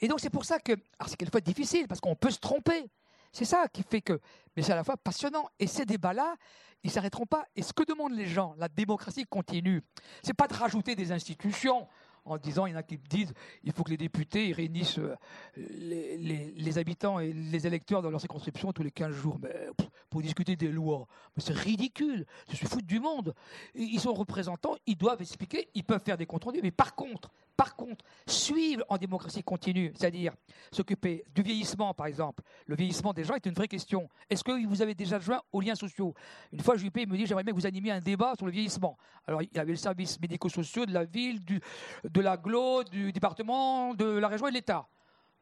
[0.00, 2.88] Et donc c'est pour ça que, alors c'est quelquefois difficile, parce qu'on peut se tromper.
[3.36, 4.18] C'est ça qui fait que,
[4.56, 5.46] mais c'est à la fois passionnant.
[5.58, 6.36] Et ces débats-là,
[6.82, 7.44] ils s'arrêteront pas.
[7.54, 9.82] Et ce que demandent les gens, la démocratie continue,
[10.22, 11.86] c'est pas de rajouter des institutions
[12.24, 15.14] en disant, il y en a qui disent, il faut que les députés réunissent euh,
[15.58, 19.38] les, habitants et les électeurs dans leur circonscription tous les 15 jours.
[19.42, 19.68] Mais
[20.08, 21.06] pour discuter des lois,
[21.36, 23.34] c'est ridicule, je suis foutu du monde.
[23.74, 27.30] Ils sont représentants, ils doivent expliquer, ils peuvent faire des comptes rendus, mais par contre,
[27.56, 30.34] par contre, suivre en démocratie continue, c'est-à-dire
[30.70, 32.42] s'occuper du vieillissement, par exemple.
[32.66, 34.08] Le vieillissement des gens est une vraie question.
[34.28, 36.14] Est-ce que vous avez déjà joint aux liens sociaux?
[36.52, 38.98] Une fois, JP me dit j'aimerais bien que vous animiez un débat sur le vieillissement.
[39.26, 41.60] Alors, il y avait le service médico-sociaux de la ville, du,
[42.04, 44.86] de l'agglo, du département, de la région et de l'État.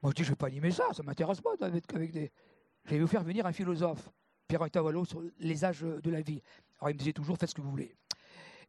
[0.01, 2.13] Moi, je dis je ne vais pas animer ça, ça ne m'intéresse pas avec, avec
[2.13, 2.31] des.
[2.85, 4.09] Je vais vous faire venir un philosophe,
[4.47, 6.43] Pierre Tavalo, sur les âges de la vie.
[6.79, 7.97] Alors, il me disait toujours faites ce que vous voulez.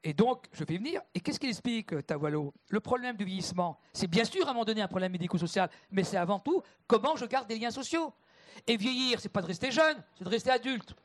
[0.03, 1.01] Et donc, je vais venir.
[1.13, 4.53] Et qu'est-ce qu'il explique, euh, Tavalo Le problème du vieillissement, c'est bien sûr à un
[4.53, 8.13] moment donné un problème médico-social, mais c'est avant tout comment je garde des liens sociaux?
[8.67, 10.95] Et vieillir, c'est pas de rester jeune, c'est de rester adulte.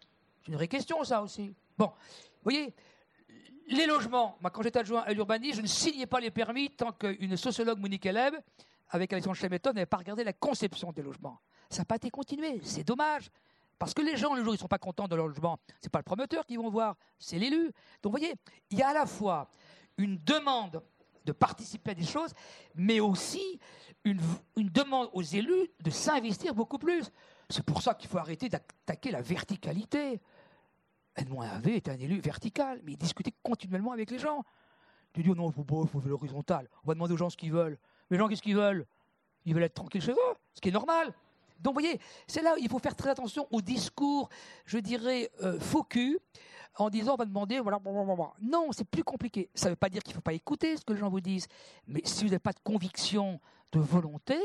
[0.43, 1.53] C'est une vraie question, ça aussi.
[1.77, 2.73] Bon, vous voyez,
[3.69, 6.93] les logements, moi, quand j'étais adjoint à l'urbanisme, je ne signais pas les permis tant
[6.93, 8.35] qu'une sociologue, Monique Eleb,
[8.91, 11.41] avec Alexandre Chemeton, n'avait pas regardé la conception des logements.
[11.69, 12.61] Ça n'a pas été continué.
[12.65, 13.31] C'est dommage.
[13.81, 15.87] Parce que les gens, le jour ils ne sont pas contents de leur logement, ce
[15.87, 17.73] n'est pas le promoteur qui vont voir, c'est l'élu.
[18.03, 18.35] Donc vous voyez,
[18.69, 19.49] il y a à la fois
[19.97, 20.83] une demande
[21.25, 22.35] de participer à des choses,
[22.75, 23.59] mais aussi
[24.05, 24.21] une,
[24.57, 27.11] demande aux élus de s'investir beaucoup plus.
[27.49, 30.21] C'est pour ça qu'il faut arrêter d'attaquer la verticalité.
[31.17, 34.45] Edmond Hervé est un élu vertical, mais il discutait continuellement avec les gens.
[35.15, 36.69] Tu dis, oh non, il faut faut faire l'horizontal.
[36.85, 37.79] On va demander aux gens ce qu'ils veulent.
[38.11, 38.87] Les gens, qu'est-ce qu'ils veulent?
[39.47, 41.15] Ils veulent être tranquilles chez eux, ce qui est normal.
[41.61, 44.29] Donc, vous voyez, c'est là où il faut faire très attention au discours,
[44.65, 45.87] je dirais, euh, faux
[46.77, 47.81] en disant, on va demander, voilà,
[48.41, 49.51] Non, c'est plus compliqué.
[49.55, 51.21] Ça ne veut pas dire qu'il ne faut pas écouter ce que les gens vous
[51.21, 51.47] disent,
[51.87, 53.41] mais si vous n'avez pas de conviction,
[53.73, 54.37] de volonté,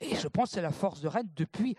[0.00, 1.76] et je pense que c'est la force de Rennes depuis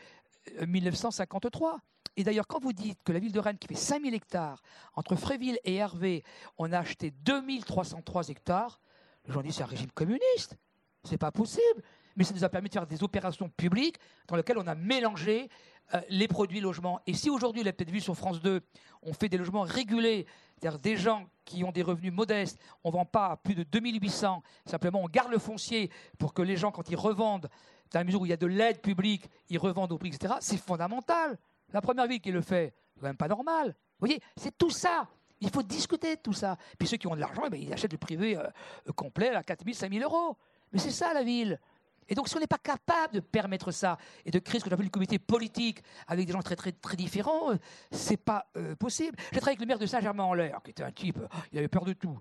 [0.65, 1.73] 1953.
[1.73, 1.77] Euh,
[2.15, 4.61] et d'ailleurs, quand vous dites que la ville de Rennes, qui fait 5000 hectares,
[4.95, 6.23] entre Fréville et Hervé,
[6.57, 8.81] on a acheté 2303 hectares,
[9.25, 10.57] les gens disent c'est un régime communiste.
[11.03, 11.81] C'est pas possible.
[12.19, 13.95] Mais ça nous a permis de faire des opérations publiques
[14.27, 15.49] dans lesquelles on a mélangé
[15.93, 16.99] euh, les produits logements.
[17.07, 18.61] Et si aujourd'hui, vous l'avez peut-être vu sur France 2,
[19.03, 20.25] on fait des logements régulés,
[20.57, 23.63] c'est-à-dire des gens qui ont des revenus modestes, on ne vend pas à plus de
[23.63, 27.47] 2800, simplement on garde le foncier pour que les gens, quand ils revendent,
[27.91, 30.33] dans la mesure où il y a de l'aide publique, ils revendent au prix, etc.,
[30.41, 31.39] c'est fondamental.
[31.71, 33.67] La première ville qui le fait, c'est quand même pas normal.
[33.67, 35.07] Vous voyez, c'est tout ça.
[35.39, 36.57] Il faut discuter de tout ça.
[36.77, 38.43] Puis ceux qui ont de l'argent, eh ben, ils achètent le privé euh,
[38.93, 40.35] complet à 4 000, 5 000 euros.
[40.73, 41.59] Mais c'est ça la ville.
[42.09, 44.71] Et donc, si on n'est pas capable de permettre ça et de créer ce qu'on
[44.71, 47.57] appelle une communauté politique avec des gens très, très, très différents, euh,
[47.91, 49.15] c'est pas euh, possible.
[49.31, 51.19] J'ai travaillé avec le maire de Saint-Germain-en-Laye, qui était un type,
[51.51, 52.19] il avait peur de tout.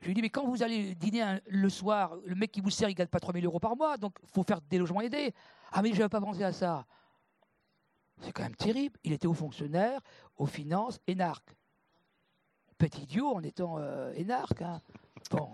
[0.00, 2.70] Je lui ai dit, mais quand vous allez dîner le soir, le mec qui vous
[2.70, 4.78] sert, il ne gagne pas 3 000 euros par mois, donc il faut faire des
[4.78, 5.34] logements aidés.
[5.72, 6.86] Ah, mais je n'avais pas pensé à ça.
[8.20, 8.98] C'est quand même terrible.
[9.04, 10.00] Il était haut fonctionnaire,
[10.36, 11.54] aux finances, énarque.
[12.76, 14.62] Petit idiot en étant euh, énarque.
[14.62, 14.80] Hein.
[15.30, 15.50] Bon.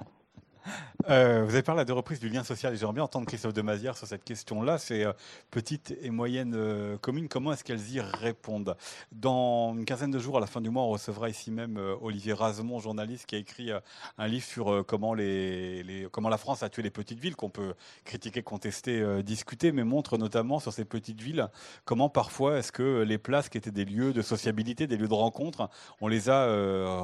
[1.11, 2.75] Euh, vous avez parlé à deux reprises du lien social.
[2.77, 4.79] J'aimerais bien entendre Christophe de Mazière sur cette question-là.
[4.79, 5.13] C'est euh,
[5.51, 8.77] petites et moyennes euh, communes, comment est-ce qu'elles y répondent?
[9.13, 12.33] Dans une quinzaine de jours, à la fin du mois, on recevra ici même Olivier
[12.33, 13.71] Razemont, journaliste, qui a écrit
[14.19, 19.23] un livre sur comment, la France a tué les petites villes, qu'on peut critiquer, contester,
[19.23, 21.49] discuter, mais montre notamment sur ces petites villes
[21.85, 25.15] comment parfois est-ce que les places qui étaient des lieux de sociabilité, des lieux de
[25.15, 25.69] rencontre,
[26.01, 26.47] on les a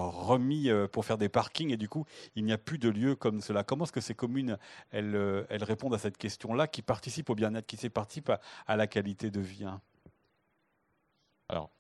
[0.09, 1.71] remis pour faire des parkings.
[1.71, 2.07] Et du coup,
[2.37, 4.59] il n'y a plus de lieux comme Comment est-ce que ces communes,
[4.95, 8.33] euh, elles, répondent à cette question-là, qui participent au bien-être, qui participent
[8.67, 9.81] à, la qualité de vie hein?
[11.49, 11.71] Alors,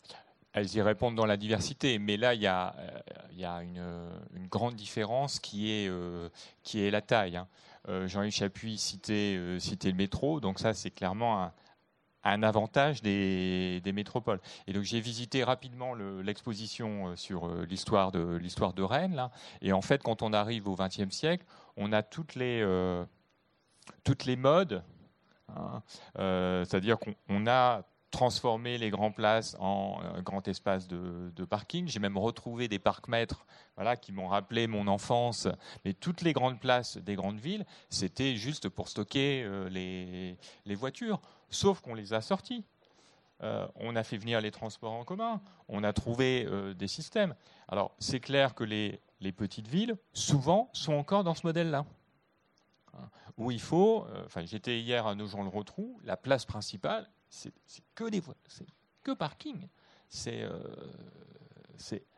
[0.52, 5.38] elles y répondent dans la diversité, mais là, il y a, euh, une, grande différence
[5.38, 6.28] qui est, euh,
[6.74, 7.36] la taille.
[7.36, 7.48] Hein.
[8.06, 11.50] Jean-Yves Chapuis citait, le métro, donc ça, c'est clairement
[12.24, 14.40] un, avantage des, métropoles.
[14.66, 19.14] Et donc j'ai visité rapidement l'exposition euh, sur euh, l'histoire de de Rennes.
[19.14, 19.30] Là.
[19.62, 21.44] Et en fait, quand on arrive au XXe siècle,
[21.76, 23.04] on a toutes les euh,
[24.36, 24.82] modes.
[25.48, 25.82] Hein.
[26.14, 31.86] C'est-à-dire qu'on a transformé les grands places en grand espace de, de parking.
[31.86, 33.46] J'ai même retrouvé des parcs-mètres
[33.76, 35.46] voilà, qui m'ont rappelé mon enfance.
[35.84, 40.36] Mais toutes les grandes places des grandes villes, c'était juste pour stocker les,
[40.74, 42.64] voitures sauf qu'on les a sortis.
[43.42, 47.34] Euh, on a fait venir les transports en commun, on a trouvé euh, des systèmes.
[47.68, 49.00] Alors c'est clair que les,
[49.32, 51.84] petites villes, souvent, sont encore dans ce modèle-là.
[53.36, 57.52] Où il faut, euh, enfin j'étais hier à Nogent-le-Rotrou, la place principale, c'est
[57.94, 58.66] que des c'est
[59.02, 59.68] que parking.
[60.08, 60.44] C'est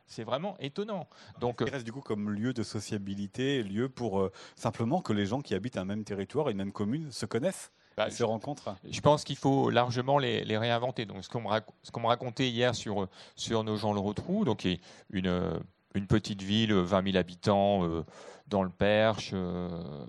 [0.07, 1.09] c'est vraiment étonnant.
[1.41, 5.41] Donc, il reste du coup comme lieu de sociabilité, lieu pour simplement que les gens
[5.41, 9.25] qui habitent un même territoire, une même commune, se connaissent bah, se rencontrent Je pense
[9.25, 11.07] qu'il faut largement les, réinventer.
[11.07, 14.67] Donc, ce qu'on me, racontait hier sur, sur nos gens le retrouvent, donc
[15.11, 15.61] une,
[15.95, 18.05] une petite ville, 20 000 habitants euh,
[18.47, 20.07] dans le Perche, euh,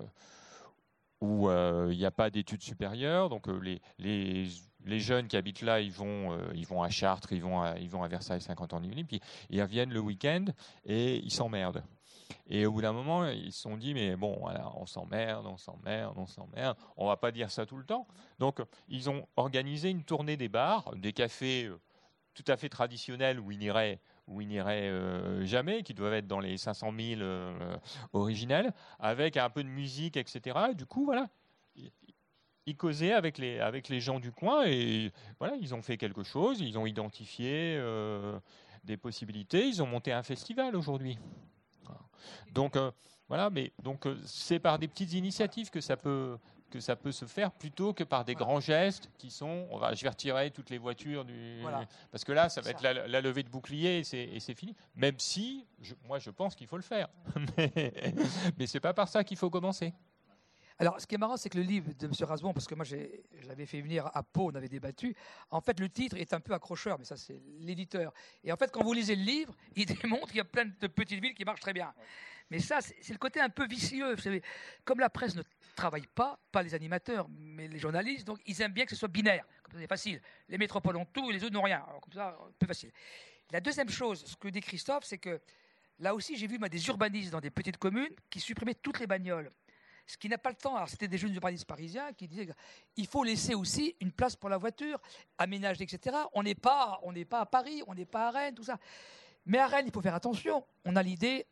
[1.21, 3.29] où euh, il n'y a pas d'études supérieures.
[3.29, 4.47] Donc, les, les,
[4.85, 7.89] les, jeunes qui habitent là, ils vont, ils vont à Chartres, ils vont à, ils
[7.89, 10.45] vont à Versailles 50 ans de puis ils reviennent le week-end
[10.85, 11.83] et ils s'emmerdent.
[12.47, 14.37] Et au bout d'un moment, ils se sont dit, mais bon,
[14.75, 16.77] on s'emmerde, on s'emmerde, on s'emmerde.
[16.97, 18.07] On va pas dire ça tout le temps.
[18.39, 18.59] Donc,
[18.89, 21.79] ils ont organisé une tournée des bars, des cafés euh,
[22.33, 26.27] tout à fait traditionnels où ils n'iraient où ils n'iraient euh, jamais, qui doivent être
[26.27, 27.77] dans les 500 000 euh,
[28.13, 30.57] originels, avec un peu de musique, etc.
[30.75, 31.27] du coup, voilà,
[32.65, 36.77] ils causaient avec les, gens du coin et voilà, ils ont fait quelque chose, ils
[36.77, 37.77] ont identifié
[38.85, 41.17] des possibilités, ils ont monté un festival aujourd'hui.
[42.51, 42.91] Donc euh,
[43.27, 46.37] voilà, mais donc euh, c'est par des petites initiatives que ça peut
[46.73, 49.93] que ça peut se faire plutôt que par des grands gestes qui sont on va
[49.93, 51.61] je vais retirer toutes les voitures du
[52.11, 54.75] parce que là ça va être la, levée de bouclier et c'est fini.
[54.95, 55.67] Même si
[56.07, 57.09] moi je pense qu'il faut le faire.
[57.57, 57.93] Mais,
[58.57, 59.93] mais c'est pas par ça qu'il faut commencer
[60.83, 62.11] Alors, ce qui est marrant, c'est que le livre de M.
[62.23, 62.97] Rasbon, parce que moi, je
[63.47, 65.15] l'avais fait venir à Pau, on avait débattu,
[65.49, 68.13] en fait, le titre est un peu accrocheur, mais ça, c'est l'éditeur.
[68.43, 70.87] Et en fait, quand vous lisez le livre, il démontre qu'il y a plein de
[70.87, 71.93] petites villes qui marchent très bien.
[72.49, 74.13] Mais ça, c'est le côté un peu vicieux.
[74.13, 74.43] Vous savez,
[74.83, 78.73] comme la presse ne travaille pas, pas les animateurs, mais les journalistes, donc ils aiment
[78.73, 79.45] bien que ce soit binaire.
[79.63, 80.21] Comme ça, c'est facile.
[80.49, 81.81] Les métropoles ont tout et les autres n'ont rien.
[82.01, 82.91] comme ça, peu facile.
[83.51, 85.39] La deuxième chose, ce que dit Christophe, c'est que
[85.99, 89.49] là aussi, j'ai vu des urbanistes dans des petites communes qui supprimaient toutes les bagnoles.
[90.05, 90.75] Ce qui n'a pas le temps.
[90.75, 92.47] Alors, c'était des jeunes urbanistes parisiens qui disaient
[92.93, 94.99] qu'il faut laisser aussi une place pour la voiture,
[95.37, 96.17] aménager, etc.
[96.33, 96.99] On n'est pas,
[97.29, 98.77] pas à Paris, on n'est pas à Rennes, tout ça.
[99.45, 100.65] Mais à Rennes, il faut faire attention.
[100.85, 101.47] On a l'idée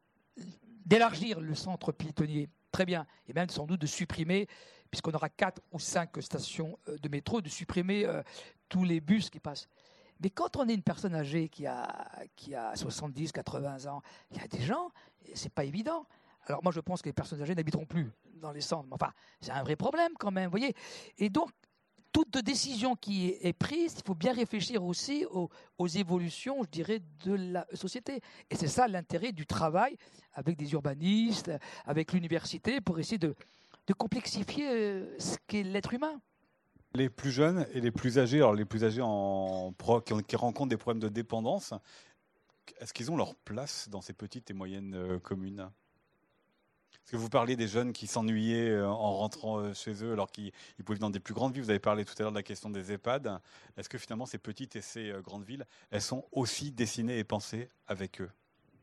[0.85, 2.49] d'élargir le centre piétonnier.
[2.71, 3.05] Très bien.
[3.27, 4.47] Et même sans doute de supprimer,
[4.89, 8.21] puisqu'on aura quatre ou cinq stations euh, de métro, de supprimer euh,
[8.69, 9.67] tous les bus qui passent.
[10.21, 14.37] Mais quand on est une personne âgée qui a, qui a 70, 80 ans, il
[14.37, 14.91] y a des gens,
[15.33, 16.05] c'est pas évident.
[16.45, 18.87] Alors moi, je pense que les personnes âgées n'habiteront plus dans les centres.
[18.91, 20.73] Enfin, c'est un vrai problème quand même, vous voyez.
[21.17, 21.51] Et donc,
[22.11, 27.33] toute décision qui est prise, il faut bien réfléchir aussi aux, évolutions, je dirais, de
[27.33, 28.21] la société.
[28.49, 29.95] Et c'est ça l'intérêt du travail
[30.33, 31.51] avec des urbanistes,
[31.85, 33.35] avec l'université, pour essayer de,
[33.97, 36.21] complexifier euh, ce qu'est l'être humain.
[36.93, 39.73] Les plus jeunes et les plus âgés, alors les plus âgés en
[40.05, 41.73] qui, qui rencontrent des problèmes de dépendance,
[42.79, 45.69] est-ce qu'ils ont leur place dans ces petites et moyennes euh, communes?
[47.03, 50.31] Est-ce que vous parliez des jeunes qui s'ennuyaient euh, en rentrant euh, chez eux alors
[50.31, 50.51] qu'ils
[50.85, 51.63] pouvaient vivre dans des plus grandes villes.
[51.63, 53.39] Vous avez parlé tout à l'heure de la question des EHPAD.
[53.75, 57.23] Est-ce que finalement ces petites et ces euh, grandes villes, elles sont aussi dessinées et
[57.23, 58.29] pensées avec eux?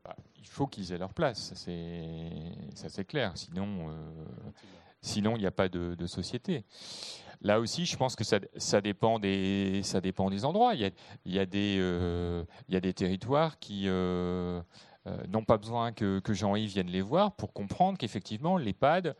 [0.04, 3.34] Bah, Il faut qu'ils aient leur place, ça c'est clair.
[5.00, 6.64] Sinon, il n'y a pas de, société.
[7.40, 10.74] Là aussi, je pense que ça, dépend, des, ça dépend des endroits.
[10.74, 10.80] Il
[11.24, 13.88] y a, des, territoires qui
[15.28, 19.16] n'ont pas besoin que, Jean-Yves vienne les voir pour comprendre qu'effectivement, l'EHPAD,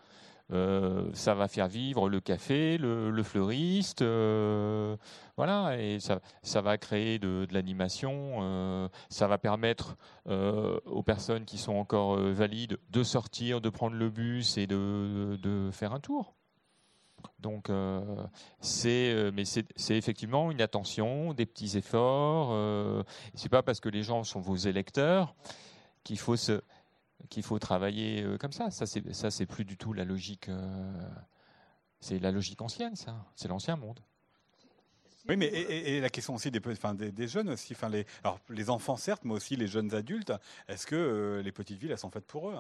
[0.51, 4.97] euh, ça va faire vivre le café, le, fleuriste, euh,
[5.37, 11.75] voilà, et ça, ça, va créer de, l'animation, ça va permettre aux personnes qui sont
[11.75, 16.35] encore valides de sortir, de prendre le bus et de, faire un tour.
[17.41, 17.71] Donc,
[18.61, 19.33] c'est,
[19.77, 22.49] c'est, effectivement une attention, des petits efforts.
[22.53, 23.03] Euh,
[23.35, 25.35] c'est pas parce que les gens sont vos électeurs
[26.09, 26.63] qu'il faut se
[27.29, 28.71] qu'il faut travailler euh, comme ça.
[28.71, 30.49] Ça c'est ça c'est plus du tout la logique.
[30.49, 31.09] Euh,
[32.01, 33.27] c'est la logique ancienne, ça.
[33.37, 34.01] C'est l'ancien monde.
[35.29, 38.71] Oui, mais et, la question aussi des, enfin, des, jeunes aussi, enfin les, alors les
[38.71, 40.33] enfants certes, mais aussi les jeunes adultes.
[40.69, 42.57] Est-ce que euh, les petites villes elles sont faites pour eux?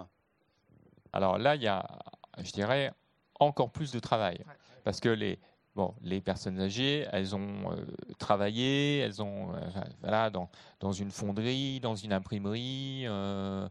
[1.14, 1.86] Alors là, il y a,
[2.38, 2.92] je dirais,
[3.40, 4.44] encore plus de travail,
[4.84, 5.38] parce que les
[5.78, 7.76] Bon, les personnes âgées, elles ont euh,
[8.18, 9.60] travaillé, elles ont euh,
[10.00, 10.50] voilà, dans,
[10.80, 13.68] dans, une fonderie, dans une imprimerie, euh,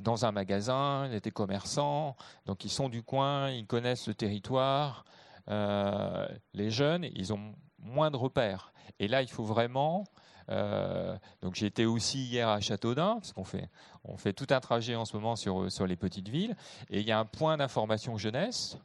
[0.00, 2.16] dans un magasin, elles étaient commerçants,
[2.46, 5.04] donc ils sont du coin, ils connaissent le territoire.
[5.46, 8.72] les jeunes, ils ont moins de repères.
[8.98, 10.04] Et là, il faut vraiment
[10.48, 13.68] donc j'ai aussi hier à Châteaudun, parce qu'on fait,
[14.04, 16.56] on fait tout un trajet en ce moment sur, sur les petites villes,
[16.88, 18.78] et il y a un point d'information jeunesse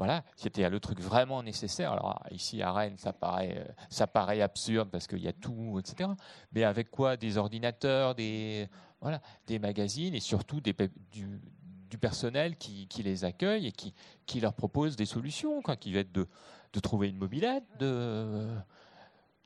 [0.00, 1.92] voilà, c'était le truc vraiment nécessaire.
[1.92, 5.78] Alors ici à Rennes, ça paraît, euh, ça paraît absurde parce qu'il y a tout,
[5.78, 6.08] etc.
[6.52, 7.18] Mais avec quoi?
[7.18, 8.66] Des ordinateurs, des,
[9.02, 10.72] voilà, des magazines et surtout du,
[12.00, 13.92] personnel qui, les accueille et qui,
[14.24, 16.26] qui leur propose des solutions, quoi, qui va être de,
[16.72, 18.48] de trouver une mobilette, de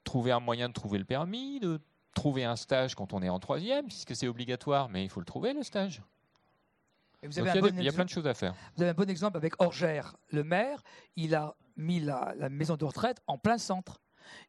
[0.05, 1.80] trouver un moyen de trouver le permis, de
[2.14, 5.26] trouver un stage quand on est en troisième, puisque c'est obligatoire, mais il faut le
[5.26, 6.00] trouver le stage
[7.24, 8.54] il, y a, plein de choses à faire.
[8.76, 10.16] Vous avez un bon exemple avec Orgère.
[10.30, 10.82] Le maire,
[11.16, 14.00] il a mis la, maison de retraite en plein centre.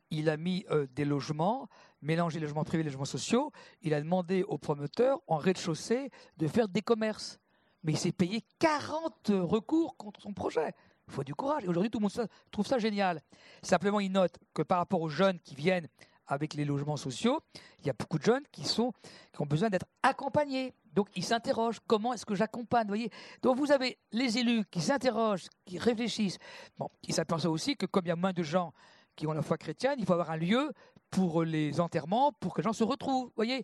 [0.09, 1.67] Il a mis euh, des logements,
[2.01, 3.51] mélangé logements privés et logements sociaux.
[3.81, 7.39] Il a demandé aux promoteurs, en rez-de-chaussée, de faire des commerces.
[7.83, 10.73] Mais il s'est payé 40 recours contre son projet.
[11.07, 11.63] Il faut du courage.
[11.65, 13.21] Et aujourd'hui, tout le monde trouve ça génial.
[13.61, 15.87] Simplement, il note que par rapport aux jeunes qui viennent
[16.27, 17.39] avec les logements sociaux,
[17.79, 18.91] il y a beaucoup de jeunes qui, sont,
[19.33, 20.73] qui ont besoin d'être accompagnés.
[20.93, 23.09] Donc ils s'interrogent, comment est-ce que j'accompagne voyez?
[23.41, 26.37] Donc vous avez les élus qui s'interrogent, qui réfléchissent.
[26.77, 28.73] Bon, ils s'aperçoivent aussi que comme il y a moins de gens
[29.15, 30.73] qui ont la foi chrétienne, il faut avoir un lieu
[31.09, 33.63] pour les enterrements, pour que les gens se retrouvent, voyez?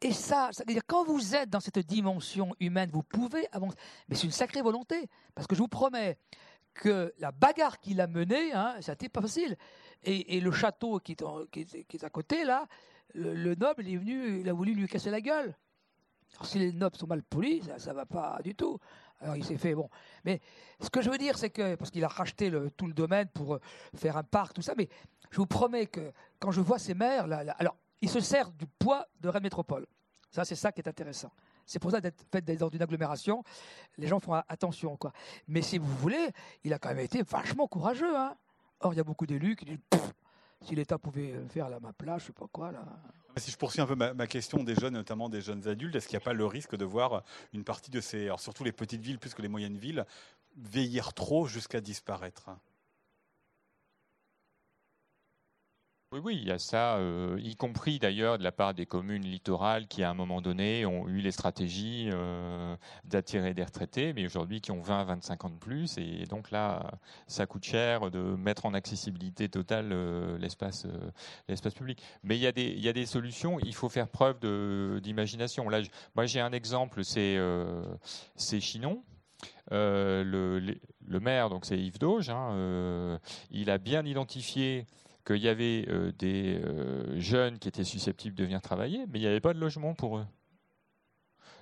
[0.00, 3.76] Et ça, ça veut dire quand vous êtes dans cette dimension humaine, vous pouvez avancer.
[4.08, 6.18] Mais c'est une sacrée volonté, parce que je vous promets
[6.74, 9.56] que la bagarre qu'il a menée, hein, ça n'était pas facile.
[10.04, 12.66] Et, le château qui est, à côté, là,
[13.14, 15.54] le, noble, il est venu, il a voulu lui casser la gueule.
[16.34, 18.78] Alors, si les nobles sont mal polis, ça ne va pas du tout.
[19.20, 19.88] Alors il s'est fait bon.
[20.24, 20.40] Mais
[20.80, 23.54] ce que je veux dire, c'est que, parce qu'il a racheté tout le domaine pour
[23.54, 23.60] euh,
[23.94, 24.88] faire un parc, tout ça, mais
[25.30, 28.66] je vous promets que quand je vois ces maires, là, alors il se sert du
[28.66, 29.86] poids de Rennes Métropole.
[30.30, 31.30] Ça, c'est ça qui est intéressant.
[31.64, 33.44] C'est pour ça d'être fait dans une agglomération,
[33.96, 34.98] les gens font attention.
[35.46, 36.30] Mais si vous voulez,
[36.64, 38.16] il a quand même été vachement courageux.
[38.16, 38.34] Hein.
[38.82, 39.78] Or, il y a beaucoup d'élus qui disent
[40.62, 42.84] si l'État pouvait faire la ma place, je sais pas quoi là.
[43.36, 46.18] Si je poursuis un peu ma, question des jeunes, notamment des jeunes adultes, est-ce qu'il
[46.18, 47.22] n'y a pas le risque de voir
[47.52, 50.04] une partie de ces, alors surtout les petites villes plus que les moyennes villes,
[50.56, 52.50] vieillir trop jusqu'à disparaître?
[56.12, 59.22] Oui, oui, il y a ça, euh, y compris d'ailleurs de la part des communes
[59.22, 64.26] littorales qui, à un moment donné, ont eu les stratégies euh, d'attirer des retraités, mais
[64.26, 65.96] aujourd'hui qui ont 20, 25 ans de plus.
[65.96, 66.98] Et donc là,
[67.28, 70.84] ça coûte cher de mettre en accessibilité totale euh, l'espace
[71.74, 72.02] public.
[72.24, 72.46] Mais il y,
[72.88, 74.38] a des, solutions, il faut faire preuve
[75.00, 75.66] d'imagination.
[75.70, 75.80] Là,
[76.14, 77.40] moi, j'ai un exemple, c'est
[78.60, 79.02] Chinon.
[79.70, 80.60] le,
[81.06, 83.18] le, maire, donc c'est Yves Dauge, hein,
[83.50, 84.86] il a bien identifié
[85.24, 89.22] qu'il y avait euh, des euh, jeunes qui étaient susceptibles de venir travailler, mais il
[89.22, 90.26] n'y avait pas de logement pour eux.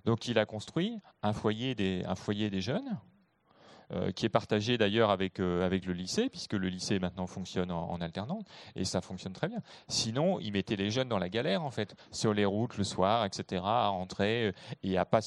[0.05, 2.99] Donc il a construit un foyer des, jeunes,
[3.93, 8.45] euh, qui est partagé d'ailleurs avec, le lycée, puisque le lycée maintenant fonctionne en, alternance,
[8.77, 9.61] et ça fonctionne très bien.
[9.89, 13.27] Sinon, il mettait les jeunes dans la galère, en fait, sur les routes le soir,
[13.27, 15.21] etc., à rentrer et à pas,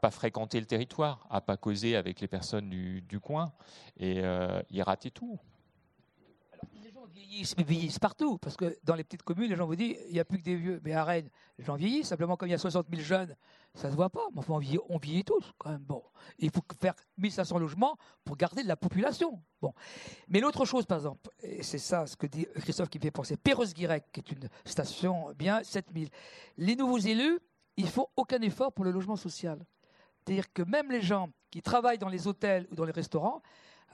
[0.00, 3.52] pas fréquenter le territoire, à pas causer avec les personnes du, du coin,
[3.96, 4.22] et
[4.70, 5.38] il ratait tout
[7.30, 10.12] vieillissent, mais vieillissent partout, parce que dans les petites communes, les gens vous disent, il
[10.12, 10.80] n'y a plus que des vieux.
[10.84, 11.28] Mais à Rennes,
[11.58, 13.36] les gens vieillissent, simplement comme il y a 60 000 jeunes,
[13.74, 14.26] ça ne se voit pas.
[14.32, 15.82] Mais enfin, on vieillit, on vieillit tous, quand même.
[15.82, 16.02] Bon,
[16.38, 19.40] il faut faire 1500 logements pour garder de la population.
[19.62, 19.72] Bon.
[20.28, 23.10] Mais l'autre chose, par exemple, et c'est ça ce que dit Christophe qui me fait
[23.10, 26.08] penser, Perros-Guirec, qui est une station bien 7000.
[26.58, 27.38] Les nouveaux élus,
[27.76, 29.64] ils font aucun effort pour le logement social.
[30.18, 33.40] C'est-à-dire que même les gens qui travaillent dans les hôtels ou dans les restaurants,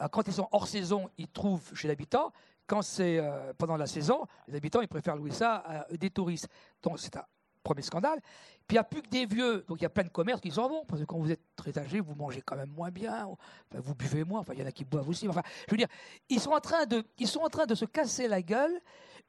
[0.00, 2.32] euh, quand ils sont hors saison, ils trouvent chez l'habitant.
[2.66, 6.48] Quand c'est euh, pendant la saison, les habitants ils préfèrent louer ça à des touristes.
[6.82, 7.24] Donc c'est un
[7.62, 8.20] premier scandale.
[8.66, 10.40] Puis il n'y a plus que des vieux, donc il y a plein de commerces
[10.40, 12.90] qui s'en vont, parce que quand vous êtes très âgé, vous mangez quand même moins
[12.90, 13.28] bien,
[13.72, 15.28] vous buvez moins, enfin il y en a qui boivent aussi.
[15.28, 15.88] Enfin, je veux dire,
[16.28, 18.80] ils sont en train de, ils sont en train de se casser la gueule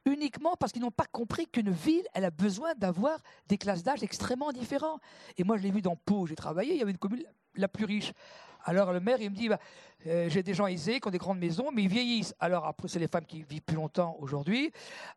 [0.04, 4.02] uniquement parce qu'ils n'ont pas compris qu'une ville, elle a besoin d'avoir des classes d'âge
[4.02, 5.00] extrêmement différentes.
[5.36, 7.24] Et moi, je l'ai vu dans Pau, j'ai travaillé, il y avait une commune
[7.54, 8.12] la plus riche.
[8.68, 9.58] Alors le maire, il me dit, bah,
[10.06, 12.34] euh, j'ai des gens aisés qui ont des grandes maisons, mais ils vieillissent.
[12.38, 14.70] Alors après, c'est les femmes qui vivent plus longtemps aujourd'hui.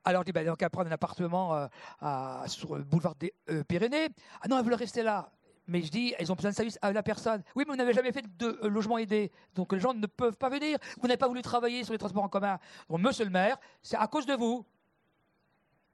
[0.06, 1.68] Alors je dis, bah, donc, prendre un appartement euh,
[2.00, 4.08] à, sur le boulevard des euh, Pyrénées.
[4.40, 5.30] Ah non, elles veulent rester là.
[5.68, 7.44] Mais je dis, elles ont besoin de service à la personne.
[7.54, 9.34] Oui, mais vous n'avez jamais fait de logement aidé.
[9.54, 10.78] Donc les gens ne peuvent pas venir.
[11.02, 12.58] Vous n'avez pas voulu travailler sur les transports en commun.
[12.90, 14.66] Donc, monsieur le maire, c'est à cause de vous.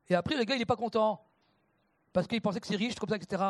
[0.10, 1.26] Et après, le gars, il n'est pas content.
[2.14, 3.44] Parce qu'il pensait que c'est riche, comme ça, etc.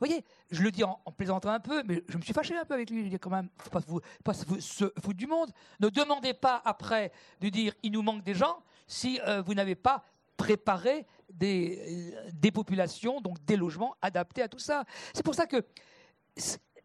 [0.00, 2.64] Vous voyez, je le dis en, plaisantant un peu, mais je me suis fâché un
[2.64, 3.04] peu avec lui.
[3.04, 5.50] Je dis quand même, faut pas, vous, pas vous, se foutre du monde.
[5.80, 9.74] Ne demandez pas après de dire il nous manque des gens si euh, vous n'avez
[9.74, 10.04] pas
[10.36, 14.84] préparé des, euh, des populations, donc des logements adaptés à tout ça.
[15.12, 15.64] C'est pour ça que,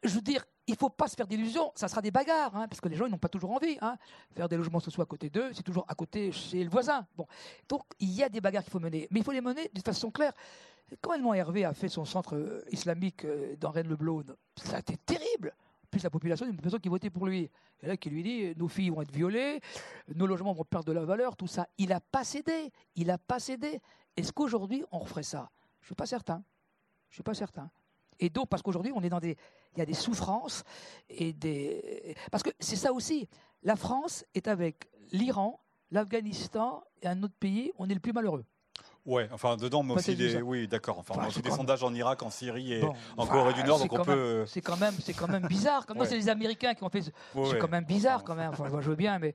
[0.04, 1.72] je veux dire, il ne faut pas se faire d'illusions.
[1.76, 3.78] Ça sera des bagarres, hein, parce que les gens n'ont pas toujours envie.
[3.82, 3.98] Hein.
[4.36, 7.08] Faire des logements ce soit à côté d'eux, c'est toujours à côté chez le voisin.
[7.16, 7.26] Bon.
[7.68, 9.08] Donc, il y a des bagarres qu'il faut mener.
[9.12, 10.34] Mais il faut les mener de façon claire.
[11.02, 14.98] Quand Edmond Hervé a fait son centre euh, islamique euh, dans Rennes-le-Blône, ça a été
[14.98, 15.54] terrible.
[15.90, 17.50] Plus, la population, une personne qui votait pour lui.
[17.82, 19.60] Et là, qui lui dit nos filles vont être violées,
[20.14, 21.68] nos logements vont perdre de la valeur, tout ça.
[21.78, 22.72] Il n'a pas cédé.
[22.96, 23.82] Il n'a pas cédé.
[24.16, 25.50] Est-ce qu'aujourd'hui, on referait ça?
[25.82, 26.44] Je ne suis pas certain.
[27.10, 27.72] Je ne suis pas certain.
[28.20, 29.38] Et donc, parce qu'aujourd'hui, on est dans des,
[29.76, 30.64] il y a des souffrances
[31.10, 33.28] et des, parce que c'est ça aussi.
[33.64, 35.60] La France est avec l'Iran,
[35.92, 38.46] l'Afghanistan et un autre pays, on est le plus malheureux.
[39.06, 41.00] Ouais, enfin dedans, mais aussi des, oui, d'accord.
[41.00, 42.84] Enfin, aussi des sondages en Irak, en Syrie et
[43.18, 44.44] en Corée du Nord, donc on peut.
[44.46, 45.86] C'est quand même, c'est quand même bizarre.
[45.86, 47.02] Comme c'est les Américains qui ont fait.
[47.02, 48.52] c'est quand même bizarre, quand même.
[48.52, 49.34] Enfin, je veux bien, mais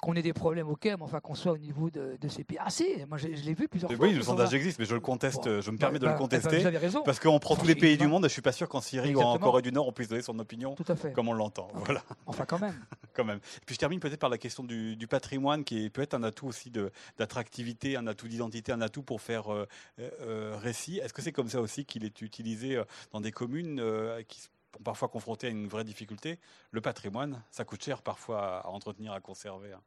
[0.00, 2.58] qu'on ait des problèmes au mais enfin qu'on soit au niveau de, ces pays.
[2.60, 4.06] Ah si, moi je, l'ai vu plusieurs fois.
[4.06, 6.62] Oui, le sondage existe, mais je le conteste, je me permets de le bah, contester.
[6.62, 7.02] Bah, raison.
[7.02, 9.14] Parce qu'on prend tous les pays du monde, et je suis pas sûr qu'en Syrie
[9.14, 11.12] ou en Corée du Nord, on puisse donner son opinion Tout à fait.
[11.12, 11.68] comme on l'entend.
[11.74, 12.02] Voilà.
[12.26, 12.74] Enfin quand même.
[13.12, 13.38] quand même.
[13.38, 16.46] Et puis je termine peut-être par la question du, patrimoine, qui peut être un atout
[16.46, 16.70] aussi
[17.18, 19.66] d'attractivité, un atout d'identité, un atout pour faire euh,
[19.98, 20.98] euh, récit.
[20.98, 23.82] Est-ce que c'est comme ça aussi qu'il est utilisé euh, dans des communes
[24.28, 24.50] qui sont
[24.84, 26.38] parfois confrontées à une vraie difficulté
[26.70, 29.72] Le patrimoine, ça coûte cher parfois à entretenir, à conserver.
[29.72, 29.82] Hein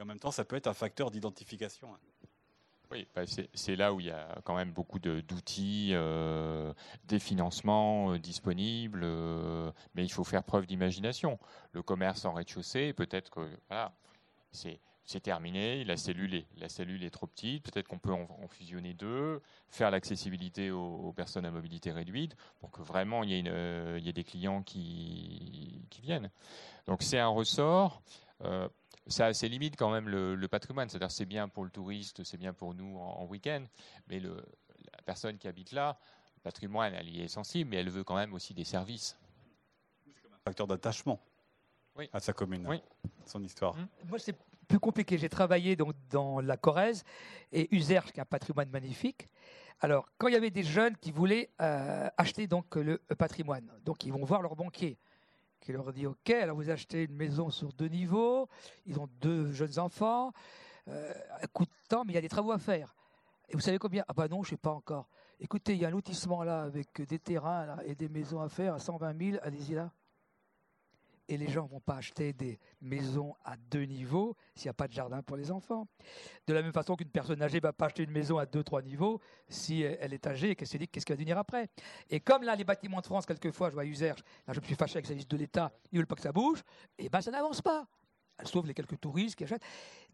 [0.00, 1.94] en même temps, ça peut être un facteur d'identification.
[1.94, 1.98] Hein.
[2.90, 3.22] Oui, bah,
[3.54, 6.72] c'est là où il y a quand même beaucoup d'outils, euh,
[7.04, 11.38] des financements euh, disponibles, euh, mais il faut faire preuve d'imagination.
[11.70, 13.92] Le commerce en rez-de-chaussée, peut-être que voilà,
[14.50, 14.80] c'est
[15.18, 19.42] terminé, la cellule est, la cellule est trop petite, peut-être qu'on peut en, fusionner deux,
[19.68, 24.08] faire l'accessibilité aux, personnes à mobilité réduite pour que vraiment il y ait, il y
[24.08, 26.30] ait des clients qui, qui viennent.
[26.86, 28.02] Donc c'est un ressort
[29.10, 30.88] ça a ses limites quand même le, patrimoine.
[30.88, 33.64] C'est-à-dire c'est bien pour le touriste, c'est bien pour nous en, week-end,
[34.08, 34.36] mais le,
[34.92, 35.98] la personne qui habite là,
[36.42, 39.16] patrimoine, elle y est sensible, mais elle veut quand même aussi des services.
[40.44, 41.20] Facteur d'attachement
[41.96, 42.08] Oui.
[42.12, 42.82] à sa commune, Oui.
[43.26, 43.76] son histoire.
[44.06, 44.36] Moi, c'est
[44.70, 45.18] plus compliqué.
[45.18, 47.02] J'ai travaillé donc dans la Corrèze
[47.50, 49.28] et Uzerche, qui a un patrimoine magnifique.
[49.80, 54.04] Alors, quand il y avait des jeunes qui voulaient euh, acheter donc le patrimoine, donc
[54.04, 54.96] ils vont voir leur banquier,
[55.58, 58.48] qui leur dit OK, alors vous achetez une maison sur deux niveaux,
[58.86, 60.32] ils ont deux jeunes enfants,
[60.86, 61.12] euh,
[61.52, 62.94] coûte tant, mais il y a des travaux à faire.
[63.48, 64.04] Et vous savez combien?
[64.06, 65.08] Ah bah non, je sais pas encore.
[65.40, 68.74] Écoutez, il y a un lotissement là avec des terrains et des maisons à faire
[68.74, 69.90] à 120 000, allez-y là.
[71.30, 74.74] Et les gens ne vont pas acheter des maisons à deux niveaux s'il n'y a
[74.74, 75.86] pas de jardin pour les enfants.
[76.48, 78.64] De la même façon qu'une personne âgée ne va pas acheter une maison à deux,
[78.64, 81.68] trois niveaux si elle est âgée et qu'elle se dit qu'est-ce qu'elle va devenir après?
[82.08, 84.74] Et comme là, les bâtiments de France, quelquefois, je vois Userge, là je me suis
[84.74, 86.64] fâché avec le service de l'État, ils ne veulent pas que ça bouge,
[86.98, 87.86] et ben ça n'avance pas.
[88.44, 89.64] Sauf les quelques touristes qui achètent.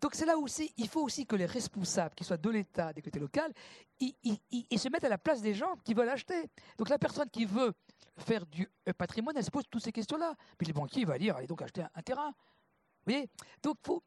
[0.00, 3.02] Donc c'est là aussi, il faut aussi que les responsables, qu'ils soient de l'État, des
[3.02, 3.40] côtés locaux,
[4.00, 6.50] ils, se mettent à la place des gens qui veulent acheter.
[6.78, 7.72] Donc la personne qui veut
[8.18, 10.34] faire du euh, patrimoine, elle se pose toutes ces questions-là.
[10.58, 12.28] Puis le banquier il va dire, allez donc acheter un, terrain.
[12.28, 13.28] Vous voyez?
[13.62, 14.02] Donc faut...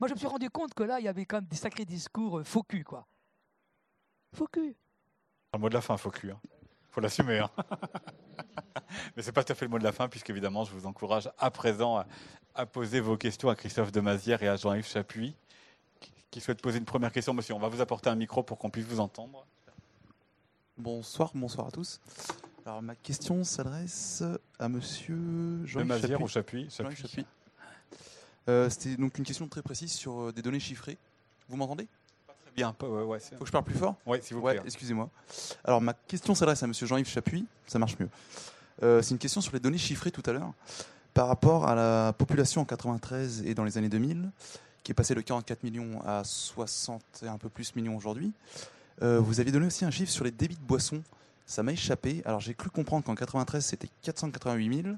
[0.00, 1.84] moi je me suis rendu compte que là, il y avait quand même des sacrés
[1.84, 3.06] discours euh, faux cul, quoi.
[4.34, 4.76] Faux cul.
[5.52, 6.30] Un mot de la fin, faut cul.
[6.30, 6.40] hein.
[6.94, 7.40] Faut l'assumer.
[7.40, 7.50] hein.
[9.16, 10.86] Mais c'est pas tout à fait le mot de la fin, puisque évidemment, je vous
[10.86, 12.06] encourage à présent à,
[12.54, 15.34] à poser vos questions à Christophe Demazière et à Jean-Yves Chapuis,
[16.00, 17.34] qui, qui souhaitent poser une première question.
[17.34, 19.44] Monsieur, on va vous apporter un micro pour qu'on puisse vous entendre.
[20.78, 22.00] Bonsoir, bonsoir à tous.
[22.66, 24.22] Alors ma question s'adresse
[24.58, 26.68] à Monsieur Jean Demazière ou Chapuis.
[26.70, 27.26] Chapuis, Jean-Yves Chapuis.
[28.48, 30.98] Euh, C'était donc une question très précise sur euh, des données chiffrées.
[31.48, 31.86] Vous m'entendez?
[32.56, 32.74] Bien.
[32.82, 35.10] Ouais, ouais, Faut que je parle plus fort s'il vous Ouais, excusez-moi.
[35.64, 37.46] Alors ma question s'adresse à Monsieur Jean-Yves Chapuis.
[37.66, 38.08] Ça marche mieux.
[38.82, 40.52] Euh, C'est une question sur les données chiffrées tout à l'heure
[41.14, 44.30] par rapport à la population en 93 et dans les années 2000,
[44.82, 48.32] qui est passée de 44 millions à 60 et un peu plus millions aujourd'hui.
[49.02, 51.02] Euh, vous aviez donné aussi un chiffre sur les débits de boissons.
[51.46, 52.22] Ça m'a échappé.
[52.24, 54.96] Alors j'ai cru comprendre qu'en 93 c'était 488 000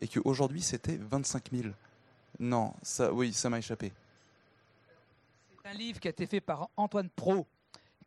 [0.00, 1.68] et qu'aujourd'hui c'était 25 000.
[2.40, 3.92] Non, ça, oui, ça m'a échappé.
[5.68, 7.46] C'est un livre qui a été fait par Antoine Pro,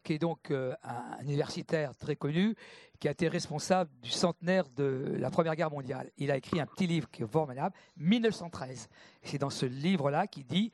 [0.03, 2.55] qui est donc euh, un universitaire très connu,
[2.99, 6.09] qui a été responsable du centenaire de la Première Guerre mondiale.
[6.17, 8.89] Il a écrit un petit livre qui est formidable, 1913.
[9.21, 10.71] Et C'est dans ce livre-là qui dit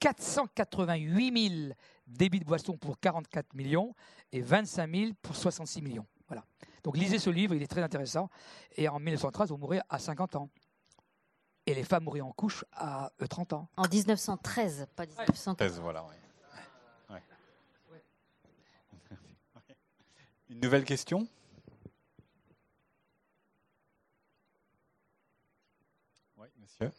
[0.00, 1.72] 488 000
[2.06, 3.94] débits de boissons pour 44 millions
[4.30, 6.06] et 25 000 pour 66 millions.
[6.28, 6.44] Voilà.
[6.84, 8.28] Donc lisez ce livre, il est très intéressant.
[8.76, 10.50] Et en 1913, vous mourrez à 50 ans.
[11.64, 13.68] Et les femmes mourraient en couche à euh, 30 ans.
[13.78, 15.56] En 1913, pas 1913.
[15.56, 16.02] Thèse, voilà.
[16.04, 16.10] ouais.
[16.10, 16.25] Ouais.
[20.48, 21.26] Une nouvelle question?
[26.36, 26.92] Oui, monsieur.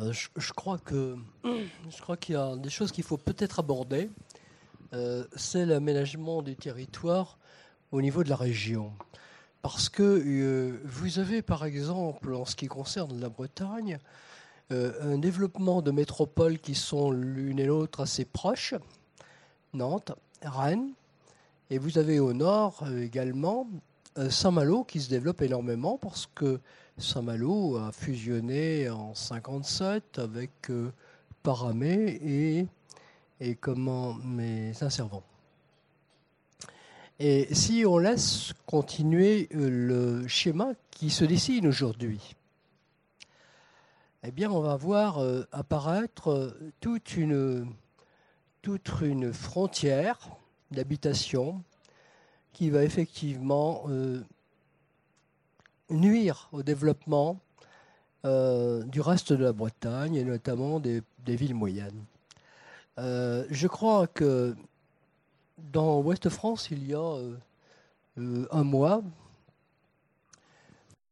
[0.00, 4.10] Euh, Je, crois que je crois qu'il y a des choses qu'il faut peut-être aborder.
[4.94, 7.38] Euh, c'est l'aménagement du territoire
[7.92, 8.94] au niveau de la région.
[9.60, 13.98] Parce que euh, vous avez par exemple, en ce qui concerne la Bretagne,
[14.70, 18.74] un développement de métropoles qui sont l'une et l'autre assez proches,
[19.72, 20.12] Nantes,
[20.42, 20.92] Rennes,
[21.70, 23.66] et vous avez au nord euh, également
[24.18, 26.60] euh, Saint-Malo qui se développe énormément parce que
[26.98, 30.92] Saint-Malo a fusionné en 57 avec euh,
[31.42, 32.68] Paramé
[33.40, 35.22] et, comment mes Saint-Servant.
[37.18, 39.68] Et si on laisse continuer euh,
[40.22, 42.36] le schéma qui se dessine aujourd'hui,
[44.26, 47.70] eh bien, on va voir euh, apparaître euh, toute une,
[48.62, 50.18] toute une frontière
[50.70, 51.62] d'habitation
[52.54, 54.22] qui va effectivement euh,
[55.90, 57.38] nuire au développement
[58.24, 62.06] du reste de la Bretagne et notamment des, villes moyennes.
[62.96, 64.56] Je crois que
[65.58, 67.18] dans Ouest France, il y a
[68.16, 69.02] un mois,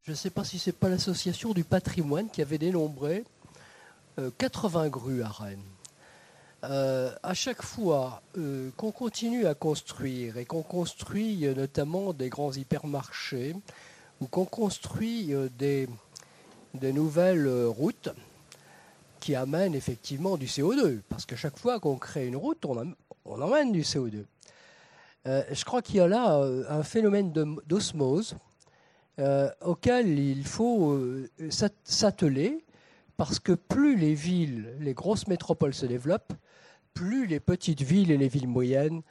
[0.05, 3.25] je ne sais pas si c'est pas l'association du patrimoine qui avait dénombré
[4.19, 5.63] euh, 80 grues à Rennes.
[6.65, 12.29] Euh, à chaque fois euh, qu'on continue à construire et qu'on construit euh, notamment des
[12.29, 13.57] grands hypermarchés
[14.23, 15.89] ou qu'on construit euh, des,
[16.81, 18.11] nouvelles euh, routes
[19.19, 22.95] qui amènent effectivement du CO2, parce qu'à chaque fois qu'on crée une route, on,
[23.25, 24.25] emmène du CO2.
[25.27, 27.33] Euh, je crois qu'il y a là euh, un phénomène
[27.67, 28.37] d'osmose
[29.19, 32.65] euh, auquel il faut euh, s'at- s'atteler,
[33.17, 36.33] parce que plus les villes, les grosses métropoles se développent,
[36.95, 39.03] plus les petites villes et les villes moyennes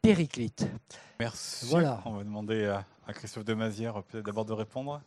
[0.00, 0.66] périclitent.
[1.20, 1.66] Merci.
[1.66, 2.02] Voilà.
[2.04, 5.00] On va demander à, à Christophe Demazière peut-être d'abord de répondre.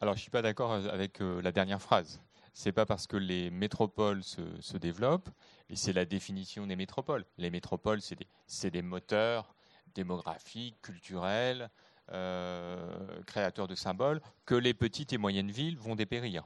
[0.00, 2.20] Alors, je ne suis pas d'accord avec euh, la dernière phrase.
[2.52, 5.30] c'est pas parce que les métropoles se, développent,
[5.70, 7.24] et c'est la définition des métropoles.
[7.38, 9.54] Les métropoles, c'est des, des, moteurs
[9.94, 11.70] démographiques, culturels,
[12.10, 16.44] euh, créateurs de symboles, que les petites et moyennes villes vont dépérir.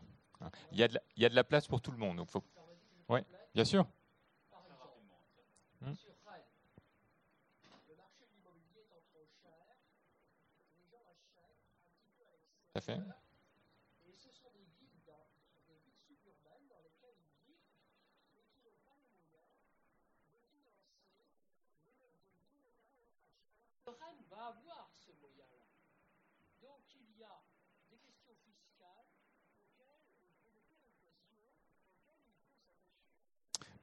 [0.71, 2.19] Il y a de la, de la place pour tout le monde.
[2.19, 2.29] Donc.
[3.09, 3.21] Oui,
[3.55, 3.87] bien sûr.
[12.75, 13.01] À fait.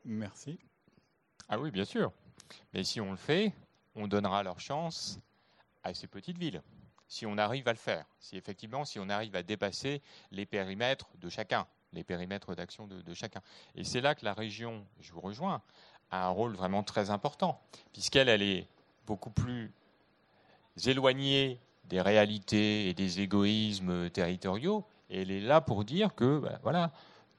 [0.06, 0.60] Merci.
[1.49, 2.12] Ah oui, bien sûr.
[2.74, 3.54] Mais si on le fait,
[3.95, 5.20] on donnera leur chance
[5.84, 6.62] à ces petites villes.
[7.08, 10.01] Si on arrive à le faire, si effectivement, si on arrive à dépasser
[10.32, 13.41] les périmètres de chacun, les périmètres d'action de, chacun.
[13.76, 15.62] Et c'est là que la région, je vous rejoins,
[16.10, 18.68] a un rôle vraiment très important, puisqu'elle elle est
[19.06, 19.72] beaucoup plus
[20.86, 26.60] éloignée des réalités et des égoïsmes territoriaux, et elle est là pour dire que ben,
[26.64, 26.91] voilà,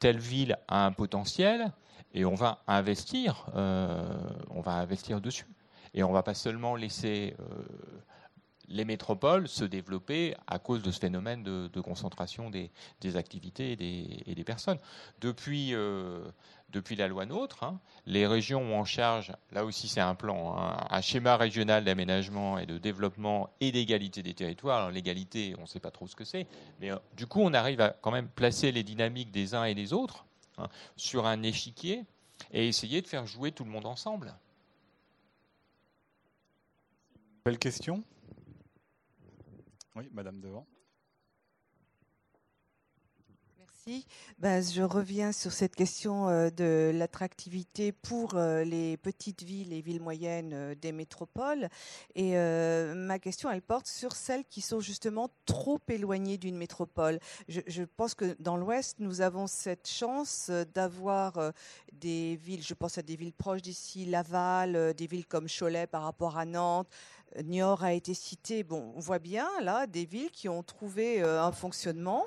[0.05, 1.73] telle ville a un potentiel,
[2.13, 4.05] et on va investir, euh,
[4.51, 5.47] on va investir dessus.
[5.95, 7.45] Et on ne va pas seulement laisser euh,
[8.69, 12.71] les métropoles se développer à cause de ce phénomène de, concentration des,
[13.17, 14.79] activités et des, personnes.
[15.23, 16.23] Depuis, euh,
[16.75, 20.59] depuis la loi NOTRe, hein, les régions ont en charge, là aussi c'est un plan,
[20.59, 24.91] hein, un schéma régional d'aménagement et de développement et d'égalité des territoires.
[24.91, 26.47] L'égalité, on ne sait pas trop ce que c'est,
[26.81, 29.95] mais du coup on arrive à quand même placer les dynamiques des uns et des
[29.95, 32.05] autres Hein, sur un échiquier
[32.53, 34.35] et essayer de faire jouer tout le monde ensemble.
[37.45, 38.05] Belle question
[39.97, 40.67] Oui, Madame Devant.
[44.39, 49.83] Bah, je reviens sur cette question euh, de l'attractivité pour euh, les petites villes et
[49.83, 51.69] villes moyennes euh, des métropoles.
[52.15, 57.19] Et ma question, elle porte sur celles qui sont justement trop éloignées d'une métropole.
[57.49, 61.53] Je, pense que dans l'Ouest, nous avons cette chance d'avoir
[61.93, 66.03] des villes, je pense à des villes proches d'ici, Laval, des villes comme Cholet par
[66.03, 66.89] rapport à Nantes,
[67.43, 68.63] Niort a été cité.
[68.63, 72.27] Bon, on voit bien là des villes qui ont trouvé un fonctionnement.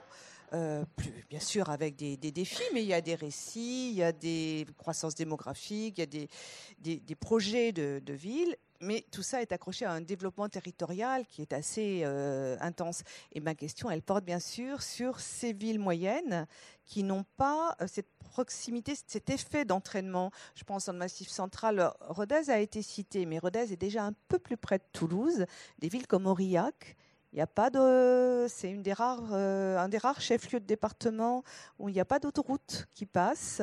[0.54, 0.86] Euh,
[1.30, 4.66] bien sûr avec des, défis, mais il y a des récits, il y a des
[4.78, 9.86] croissances démographiques, il y a des, projets de, de ville mais tout ça est accroché
[9.86, 13.04] à un développement territorial qui est assez euh, intense.
[13.34, 16.48] Et ma question, elle porte bien sûr sur ces villes moyennes
[16.86, 20.32] qui n'ont pas euh, cette proximité, cet effet d'entraînement.
[20.56, 24.40] Je pense le Massif central, Rodez a été cité, mais Rodez est déjà un peu
[24.40, 25.46] plus près de Toulouse.
[25.80, 26.96] Des villes comme Aurillac,
[27.34, 30.66] il n'y a pas de, c'est une des rares, euh, un des rares chefs-lieux de
[30.66, 31.44] département
[31.78, 33.62] où il n'y a pas d'autoroute qui passe.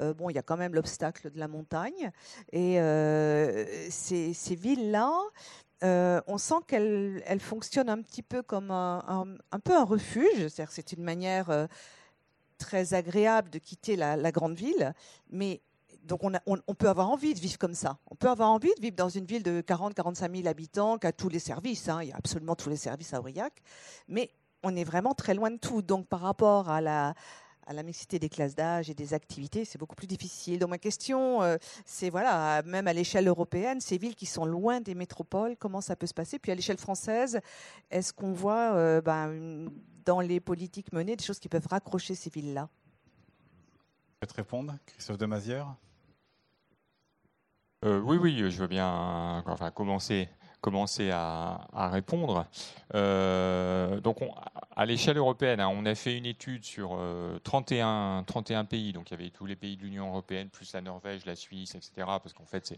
[0.00, 2.10] Euh, bon, il y a quand même l'obstacle de la montagne.
[2.52, 5.12] Et euh, ces, villes-là,
[5.82, 10.48] on sent qu'elles elles fonctionnent un petit peu comme un, un, peu un refuge.
[10.48, 11.68] C'est-à-dire c'est une manière
[12.58, 14.92] très agréable de quitter la, la grande ville,
[15.30, 15.60] mais
[16.04, 17.98] donc on, peut avoir envie de vivre comme ça.
[18.10, 21.12] On peut avoir envie de vivre dans une ville de 40-45 000 habitants qui a
[21.12, 21.88] tous les services.
[21.88, 22.02] Hein.
[22.02, 23.54] Il y a absolument tous les services à Aurillac.
[24.08, 24.30] Mais
[24.62, 25.80] on est vraiment très loin de tout.
[25.80, 27.14] Donc par rapport à la,
[27.82, 30.58] mixité des classes d'âge et des activités, c'est beaucoup plus difficile.
[30.58, 34.82] Donc ma question, euh, c'est voilà, même à l'échelle européenne, ces villes qui sont loin
[34.82, 36.38] des métropoles, comment ça peut se passer?
[36.38, 37.40] Puis à l'échelle française,
[37.90, 39.70] est-ce qu'on voit euh, ben,
[40.04, 42.68] dans les politiques menées des choses qui peuvent raccrocher ces villes-là?
[44.20, 45.74] Peut répondre, Christophe de Mazière
[47.84, 49.42] euh, oui, oui, je veux bien
[50.62, 52.46] commencer, à, répondre.
[52.94, 54.20] Euh, donc,
[54.74, 56.98] à l'échelle européenne, hein, on a fait une étude sur
[57.42, 58.94] 31, euh, 31 pays.
[58.94, 61.74] Donc, il y avait tous les pays de l'Union européenne, plus la Norvège, la Suisse,
[61.74, 61.92] etc.
[62.06, 62.74] Parce qu'en fait,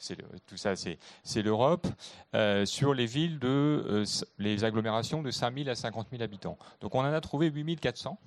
[0.00, 0.16] c'est,
[0.48, 0.98] tout ça, c'est,
[1.42, 1.86] l'Europe.
[2.64, 4.02] sur les villes de
[4.38, 6.58] les agglomérations de 5 000 à 50 000 habitants.
[6.80, 8.18] Donc, on en a trouvé 8 400.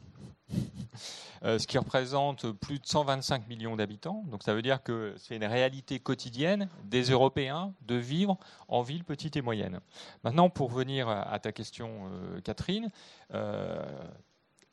[1.46, 4.24] Euh, ce qui représente plus de 125 millions d'habitants.
[4.28, 8.38] Donc ça veut dire que c'est une réalité quotidienne des Européens de vivre
[8.70, 9.82] en ville petite et moyenne.
[10.24, 12.90] Maintenant, pour venir à ta question, euh, Catherine,
[13.34, 13.84] euh,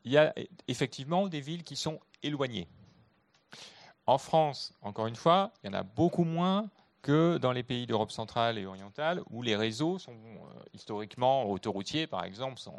[0.05, 0.33] il y a
[0.69, 2.69] effectivement des villes qui sont éloignées.
[4.07, 6.69] En France, encore une fois, il y en a beaucoup moins
[7.03, 10.17] que dans les pays d'Europe centrale et orientale, où les réseaux sont
[10.73, 12.79] historiquement autoroutiers, par exemple, sont,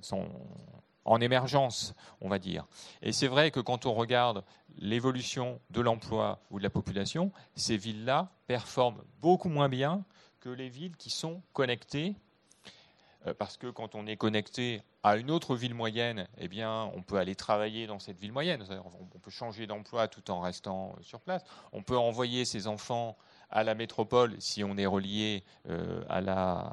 [0.00, 0.28] sont
[1.04, 2.66] en émergence, on va dire.
[3.02, 4.44] Et c'est vrai que quand on regarde
[4.78, 10.04] l'évolution de l'emploi ou de la population, ces villes-là performent beaucoup moins bien
[10.40, 12.16] que les villes qui sont connectées.
[13.26, 17.02] Euh, parce que quand on est connecté à une autre ville moyenne, eh bien, on
[17.02, 18.64] peut aller travailler dans cette ville moyenne.
[19.00, 21.44] On peut changer d'emploi tout en restant sur place.
[21.72, 23.16] On peut envoyer ses enfants
[23.52, 26.72] à la métropole si on est relié euh, à, la,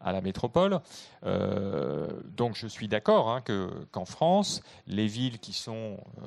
[0.00, 0.80] à la métropole.
[1.24, 3.42] Euh, donc je suis d'accord hein,
[3.90, 6.26] qu'en France, les villes qui sont euh,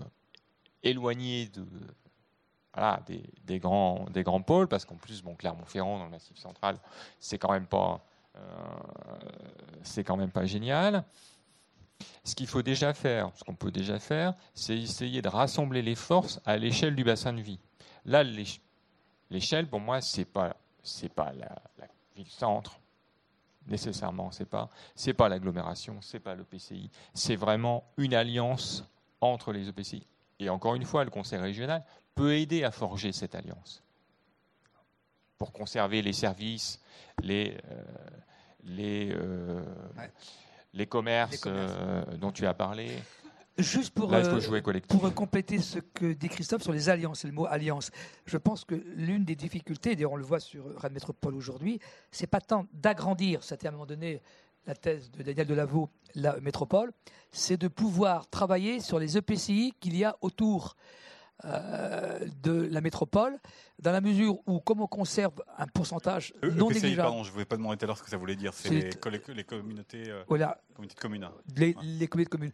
[0.84, 1.66] éloignées de,
[2.74, 6.38] voilà, des, des, grands, des grands pôles, parce qu'en plus, bon, Clermont-Ferrand, dans le Massif
[6.38, 6.78] central,
[7.20, 8.04] c'est quand même pas,
[9.84, 11.06] c'est quand même pas génial.
[12.26, 15.96] Ce qu'il faut déjà faire, ce qu'on peut déjà faire, c'est essayer de rassembler les
[15.96, 17.60] forces à l'échelle du bassin de vie.
[18.04, 18.24] Là,
[19.30, 21.50] L'échelle, pour moi, c'est pas c'est pas la,
[22.16, 22.80] ville-centre
[23.68, 28.86] nécessairement, c'est pas c'est pas l'agglomération, c'est pas l'EPCI, c'est vraiment une alliance
[29.22, 30.06] entre les EPCI.
[30.40, 33.82] Et encore une fois, le Conseil régional peut aider à forger cette alliance
[35.38, 36.80] pour conserver les services,
[37.22, 37.84] les euh,
[38.66, 39.62] les, euh,
[40.74, 42.90] les commerces, euh, dont tu as parlé.
[43.58, 44.40] Juste pour, euh,
[44.90, 47.90] pour compléter ce que dit Christophe sur les alliances et le mot alliance,
[48.26, 51.80] je pense que l'une des difficultés, et on le voit sur Rennes Métropole aujourd'hui,
[52.12, 54.22] c'est pas tant d'agrandir, c'était à un moment donné
[54.68, 56.92] la thèse de Daniel Delaveau, la métropole,
[57.32, 60.76] c'est de pouvoir travailler sur les EPCI qu'il y a autour.
[61.44, 63.38] Euh, de la métropole,
[63.80, 67.10] dans la mesure où, comme on conserve un pourcentage e non négligeable.
[67.10, 68.54] Pardon, je ne voulais pas demander tout à l'heure ce que ça voulait dire.
[68.54, 68.90] C'est les,
[69.36, 70.62] les, communautés, euh, voilà.
[70.74, 71.30] communautés de communes.
[71.58, 71.74] Les,
[72.08, 72.52] communautés de communes.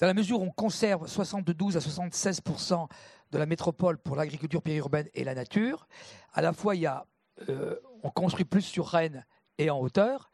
[0.00, 2.88] Dans la mesure où on conserve 72 à 76%
[3.30, 5.86] de la métropole pour l'agriculture périurbaine et la nature,
[6.32, 7.06] à la fois, il y a,
[7.48, 9.24] euh, on construit plus sur Rennes
[9.58, 10.32] et en hauteur.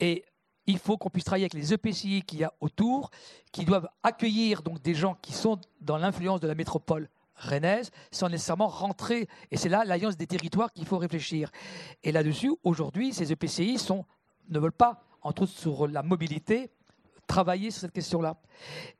[0.00, 0.24] Et
[0.66, 3.10] il faut qu'on puisse travailler avec les EPCI qu'il y a autour,
[3.52, 8.28] qui doivent accueillir donc des gens qui sont dans l'influence de la métropole rennaise sans
[8.28, 9.28] nécessairement rentrer.
[9.50, 11.50] Et c'est là l'alliance des territoires qu'il faut réfléchir.
[12.02, 13.78] Et là-dessus, aujourd'hui, ces EPCI
[14.48, 16.70] ne veulent pas, entre autres sur la mobilité,
[17.26, 18.36] travailler sur cette question-là.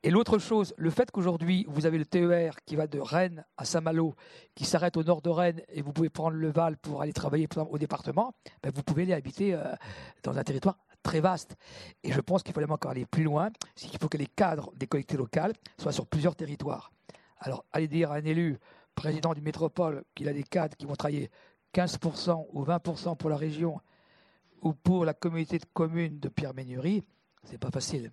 [0.03, 3.65] Et l'autre chose, le fait qu'aujourd'hui, vous avez le TER qui va de Rennes à
[3.65, 4.15] Saint-Malo,
[4.55, 7.49] qui s'arrête au nord de Rennes, et vous pouvez prendre le Val pour aller travailler
[7.71, 9.63] au département, ben vous pouvez aller habiter euh,
[10.23, 11.57] dans un territoire très vaste.
[12.03, 14.73] Et je pense qu'il faut encore aller plus loin, c'est qu'il faut que les cadres
[14.77, 16.94] des collectivités locales soient sur plusieurs territoires.
[17.45, 18.59] Alors, aller dire à un élu,
[18.95, 21.31] président du métropole, qu'il a des cadres qui vont travailler
[21.75, 23.81] 15% ou 20% pour la région
[24.63, 27.05] ou pour la communauté de communes de Pierre-Ménurie,
[27.43, 28.13] c'est pas facile.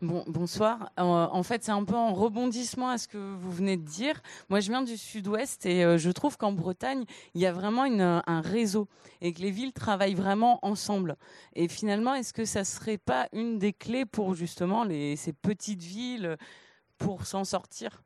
[0.00, 0.92] Bon, bonsoir.
[1.00, 4.22] Euh, en fait, c'est un peu en rebondissement à ce que vous venez de dire.
[4.48, 7.04] Moi, je viens du sud-ouest et euh, je trouve qu'en Bretagne,
[7.34, 8.86] il y a vraiment un réseau
[9.20, 11.16] et que les villes travaillent vraiment ensemble.
[11.54, 16.38] Et finalement, est-ce que ça serait pas une des clés pour justement ces petites villes
[17.00, 18.04] pour s'en sortir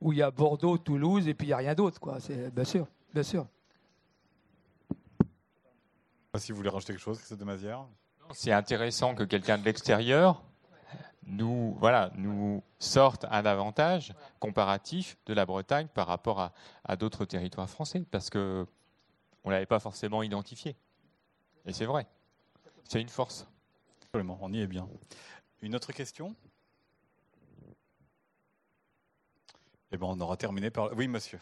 [0.00, 2.20] Où il y a Bordeaux, Toulouse, et puis il n'y a rien d'autre, quoi.
[2.20, 3.46] C'est bien sûr, bien sûr.
[6.36, 7.86] Si vous voulez rajouter quelque chose, Christophe de Mazière
[8.32, 10.42] C'est intéressant que quelqu'un de l'extérieur
[11.26, 16.52] nous, voilà, nous sorte un avantage comparatif de la Bretagne par rapport à,
[16.84, 18.66] à d'autres territoires français, parce que
[19.42, 20.76] on l'avait pas forcément identifié.
[21.64, 22.06] Et c'est vrai,
[22.82, 23.46] c'est une force
[24.14, 24.88] on y est bien.
[25.62, 26.34] Une autre question?
[29.92, 30.92] Eh bien, on aura terminé par...
[30.96, 31.38] Oui, monsieur.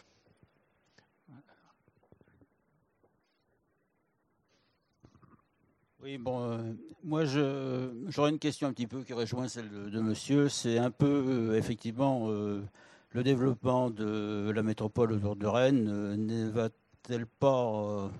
[6.01, 6.57] Oui, bon, euh,
[7.05, 10.49] moi j'aurais une question un petit peu qui rejoint celle de, monsieur.
[10.49, 12.61] C'est un peu, euh, effectivement, euh,
[13.11, 18.11] le développement de la métropole autour de Rennes ne va-t-elle pas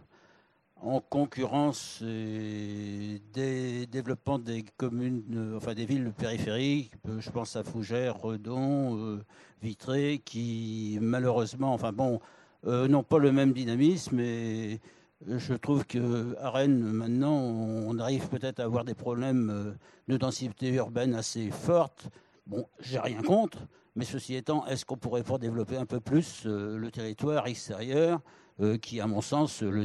[0.84, 6.92] en concurrence des développements des communes, euh, enfin des villes périphériques.
[7.08, 9.24] Euh, je pense à Fougères, Redon, euh,
[9.62, 12.20] Vitré, qui malheureusement, enfin bon,
[12.66, 14.20] n'ont pas le même dynamisme.
[14.20, 14.80] Et
[15.28, 19.76] je trouve que à Rennes, maintenant, on arrive peut-être à avoir des problèmes
[20.08, 22.08] de densité urbaine assez fortes.
[22.46, 23.60] Bon, j'ai rien contre,
[23.96, 28.22] mais ceci étant, est-ce qu'on pourrait pas développer un peu plus le territoire extérieur
[28.62, 29.84] euh, qui, à mon sens, le,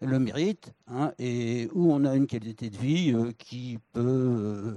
[0.00, 4.76] le mérite, hein, et où on a une qualité de vie euh, qui peut euh,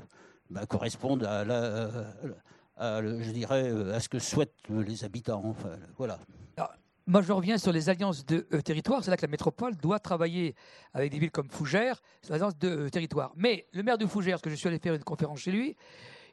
[0.50, 1.90] bah, correspondre à, la,
[2.80, 5.54] je dirais, à ce que souhaitent les habitants.
[5.98, 6.18] Voilà.
[7.06, 9.04] moi, je reviens sur les alliances de territoire.
[9.04, 10.56] C'est là que la métropole doit travailler
[10.94, 13.34] avec des villes comme Fougères sur les alliances de territoire.
[13.36, 15.76] Mais le maire de Fougères, parce que je suis allé faire une conférence chez lui,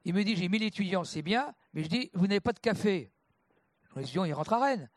[0.06, 2.60] il me dit j'ai 1000 étudiants, c'est bien, mais je dis vous n'avez pas de
[2.60, 3.10] café.
[3.96, 4.88] Les étudiants, ils rentrent à Rennes.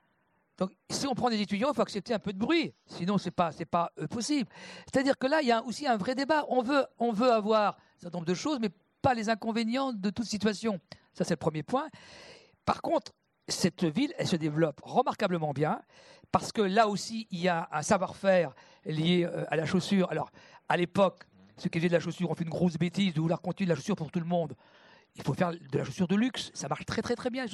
[0.60, 2.76] Donc, si on prend des étudiants, il faut accepter un peu de bruit.
[2.86, 4.48] Sinon, ce n'est pas, pas euh, possible.
[4.91, 6.45] C'est-à-dire que là, il y a aussi un vrai débat.
[6.49, 8.69] On veut, on veut avoir un certain nombre de choses, mais
[9.02, 10.80] pas les inconvénients de toute situation.
[11.14, 11.88] Ça, c'est le premier point.
[12.65, 13.14] Par contre,
[13.48, 15.81] cette ville, elle se développe remarquablement bien,
[16.31, 18.53] parce que là aussi, il y a un savoir-faire
[18.86, 20.11] lié euh, à la chaussure.
[20.11, 20.30] Alors,
[20.68, 21.23] à l'époque,
[21.57, 23.72] ceux qui faisaient de la chaussure ont fait une grosse bêtise de vouloir continuer de
[23.72, 24.56] la chaussure pour tout le monde.
[25.15, 26.52] Il faut faire de la chaussure de luxe.
[26.53, 27.45] Ça marche très, très, très bien.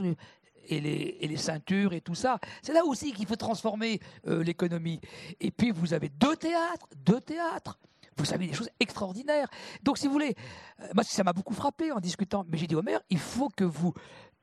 [0.68, 2.40] Et les, et les ceintures et tout ça.
[2.61, 4.99] C'est là aussi qu'il faut transformer euh, l'économie.
[5.40, 7.77] Et puis, vous avez deux théâtres, deux théâtres.
[8.18, 9.48] Vous savez des choses extraordinaires.
[9.84, 10.36] Donc, si vous voulez,
[10.82, 12.45] euh, moi, ça m'a beaucoup frappé en discutant.
[12.48, 13.94] Mais j'ai dit au maire, il faut que vous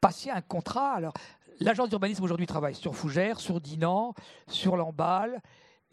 [0.01, 0.93] passiez un contrat.
[0.93, 1.15] Alors,
[1.59, 4.15] l'agence d'urbanisme aujourd'hui travaille sur Fougères, sur Dinan,
[4.47, 5.41] sur Lamballe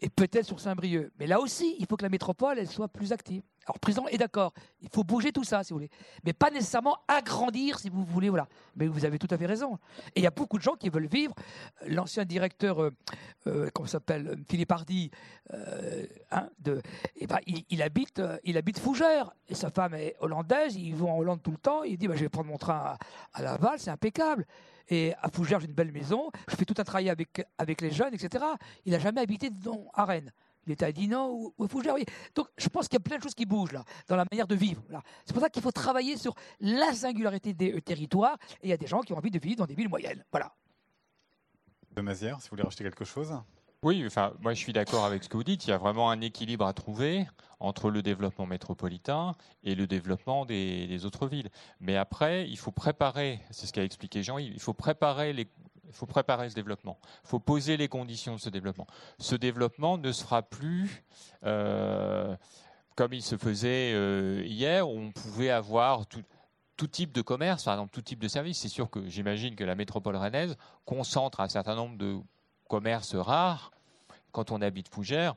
[0.00, 1.12] et peut-être sur Saint-Brieuc.
[1.18, 3.42] Mais là aussi, il faut que la métropole elle soit plus active.
[3.66, 5.90] Alors, président est d'accord, il faut bouger tout ça, si vous voulez.
[6.24, 8.48] Mais pas nécessairement agrandir, si vous voulez, voilà.
[8.74, 9.78] Mais vous avez tout à fait raison.
[10.14, 11.34] Et il y a beaucoup de gens qui veulent vivre.
[11.86, 12.90] L'ancien directeur, euh,
[13.46, 15.10] euh comment s'appelle, Philippe Hardy,
[15.52, 16.80] euh, hein, de,
[17.16, 19.30] eh ben, il, habite, euh, il habite Fougères.
[19.46, 21.82] Et sa femme est hollandaise, ils vont en Hollande tout le temps.
[21.82, 22.98] Il dit, bah, je vais prendre mon train à,
[23.34, 24.46] à Laval, c'est impeccable.
[24.88, 26.30] Et à Fougères, j'ai une belle maison.
[26.48, 28.44] Je fais tout un travail avec, avec les jeunes, etc.
[28.84, 30.32] Il n'a jamais habité dans, à Rennes.
[30.66, 31.94] Il était à Dinan ou, à Fougères.
[32.34, 34.46] Donc, je pense qu'il y a plein de choses qui bougent là, dans la manière
[34.46, 34.82] de vivre.
[35.24, 38.36] C'est pour ça qu'il faut travailler sur la singularité des euh, territoires.
[38.62, 40.24] Et il y a des gens qui ont envie de vivre dans des villes moyennes.
[40.30, 40.54] Voilà.
[41.92, 43.34] De Mazière, si vous voulez rajouter quelque chose
[43.82, 45.66] oui, enfin, moi je suis d'accord avec ce que vous dites.
[45.66, 47.26] Il y a vraiment un équilibre à trouver
[47.60, 51.50] entre le développement métropolitain et le développement des, autres villes.
[51.80, 55.48] Mais après, il faut préparer, c'est ce qu'a expliqué Jean, il faut préparer les,
[55.86, 56.98] il faut préparer ce développement.
[57.24, 58.86] Il faut poser les conditions de ce développement.
[59.18, 61.04] Ce développement ne se fera plus
[61.44, 62.36] euh,
[62.96, 66.22] comme il se faisait euh, hier, où on pouvait avoir tout,
[66.76, 68.58] tout, type de commerce, par exemple tout type de service.
[68.58, 72.20] C'est sûr que j'imagine que la métropole rennaise concentre un certain nombre de
[72.70, 73.72] commerce rare,
[74.30, 75.34] quand on habite Fougères,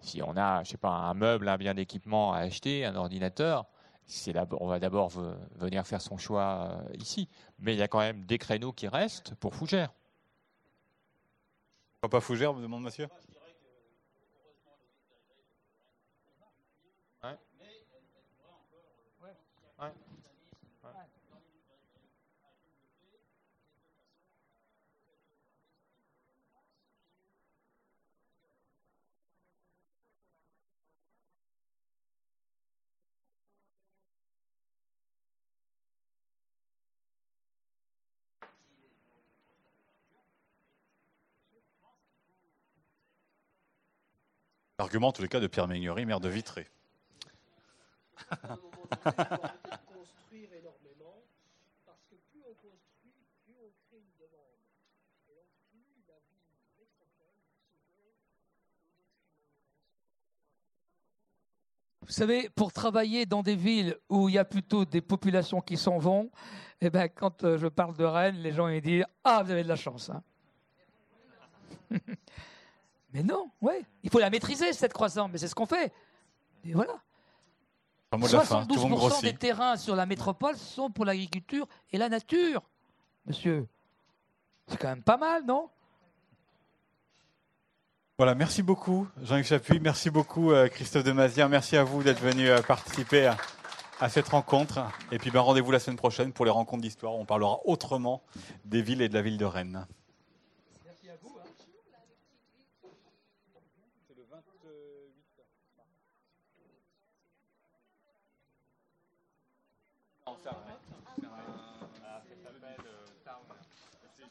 [0.00, 3.66] si on a, pas, un meuble, un bien d'équipement à acheter, un ordinateur,
[4.06, 5.10] c'est on va d'abord
[5.56, 7.28] venir faire son choix euh, ici.
[7.58, 9.92] Mais il y a quand même des créneaux qui restent pour Fougères.
[12.08, 13.08] Pas Fougères, me demande monsieur
[44.82, 46.66] Argument, en tous les cas, de Pierre Meignery, maire de Vitré.
[62.00, 65.76] Vous savez, pour travailler dans des villes où il y a plutôt des populations qui
[65.76, 66.28] s'en vont,
[66.80, 69.62] eh ben, quand euh, je parle de Rennes, les gens ils disent Ah, vous avez
[69.62, 70.10] de la chance.
[70.10, 70.24] Hein.
[73.12, 73.84] Mais non, ouais.
[74.02, 75.92] Il faut la maîtriser, cette croissance, mais c'est ce qu'on fait.
[76.64, 77.00] Et voilà.
[78.18, 82.62] 72% des terrains sur la métropole sont pour l'agriculture et la nature,
[83.26, 83.66] monsieur.
[84.66, 85.68] C'est quand même pas mal, non?
[88.18, 92.48] Voilà, merci beaucoup Jean-Yves Chapuis, merci beaucoup euh, Christophe Demazière, merci à vous d'être venu
[92.48, 93.32] euh, participer
[93.98, 94.80] à, cette rencontre.
[95.10, 97.14] Et puis ben, rendez-vous la semaine prochaine pour les rencontres d'histoire.
[97.14, 98.22] On parlera autrement
[98.64, 99.86] des villes et de la ville de Rennes.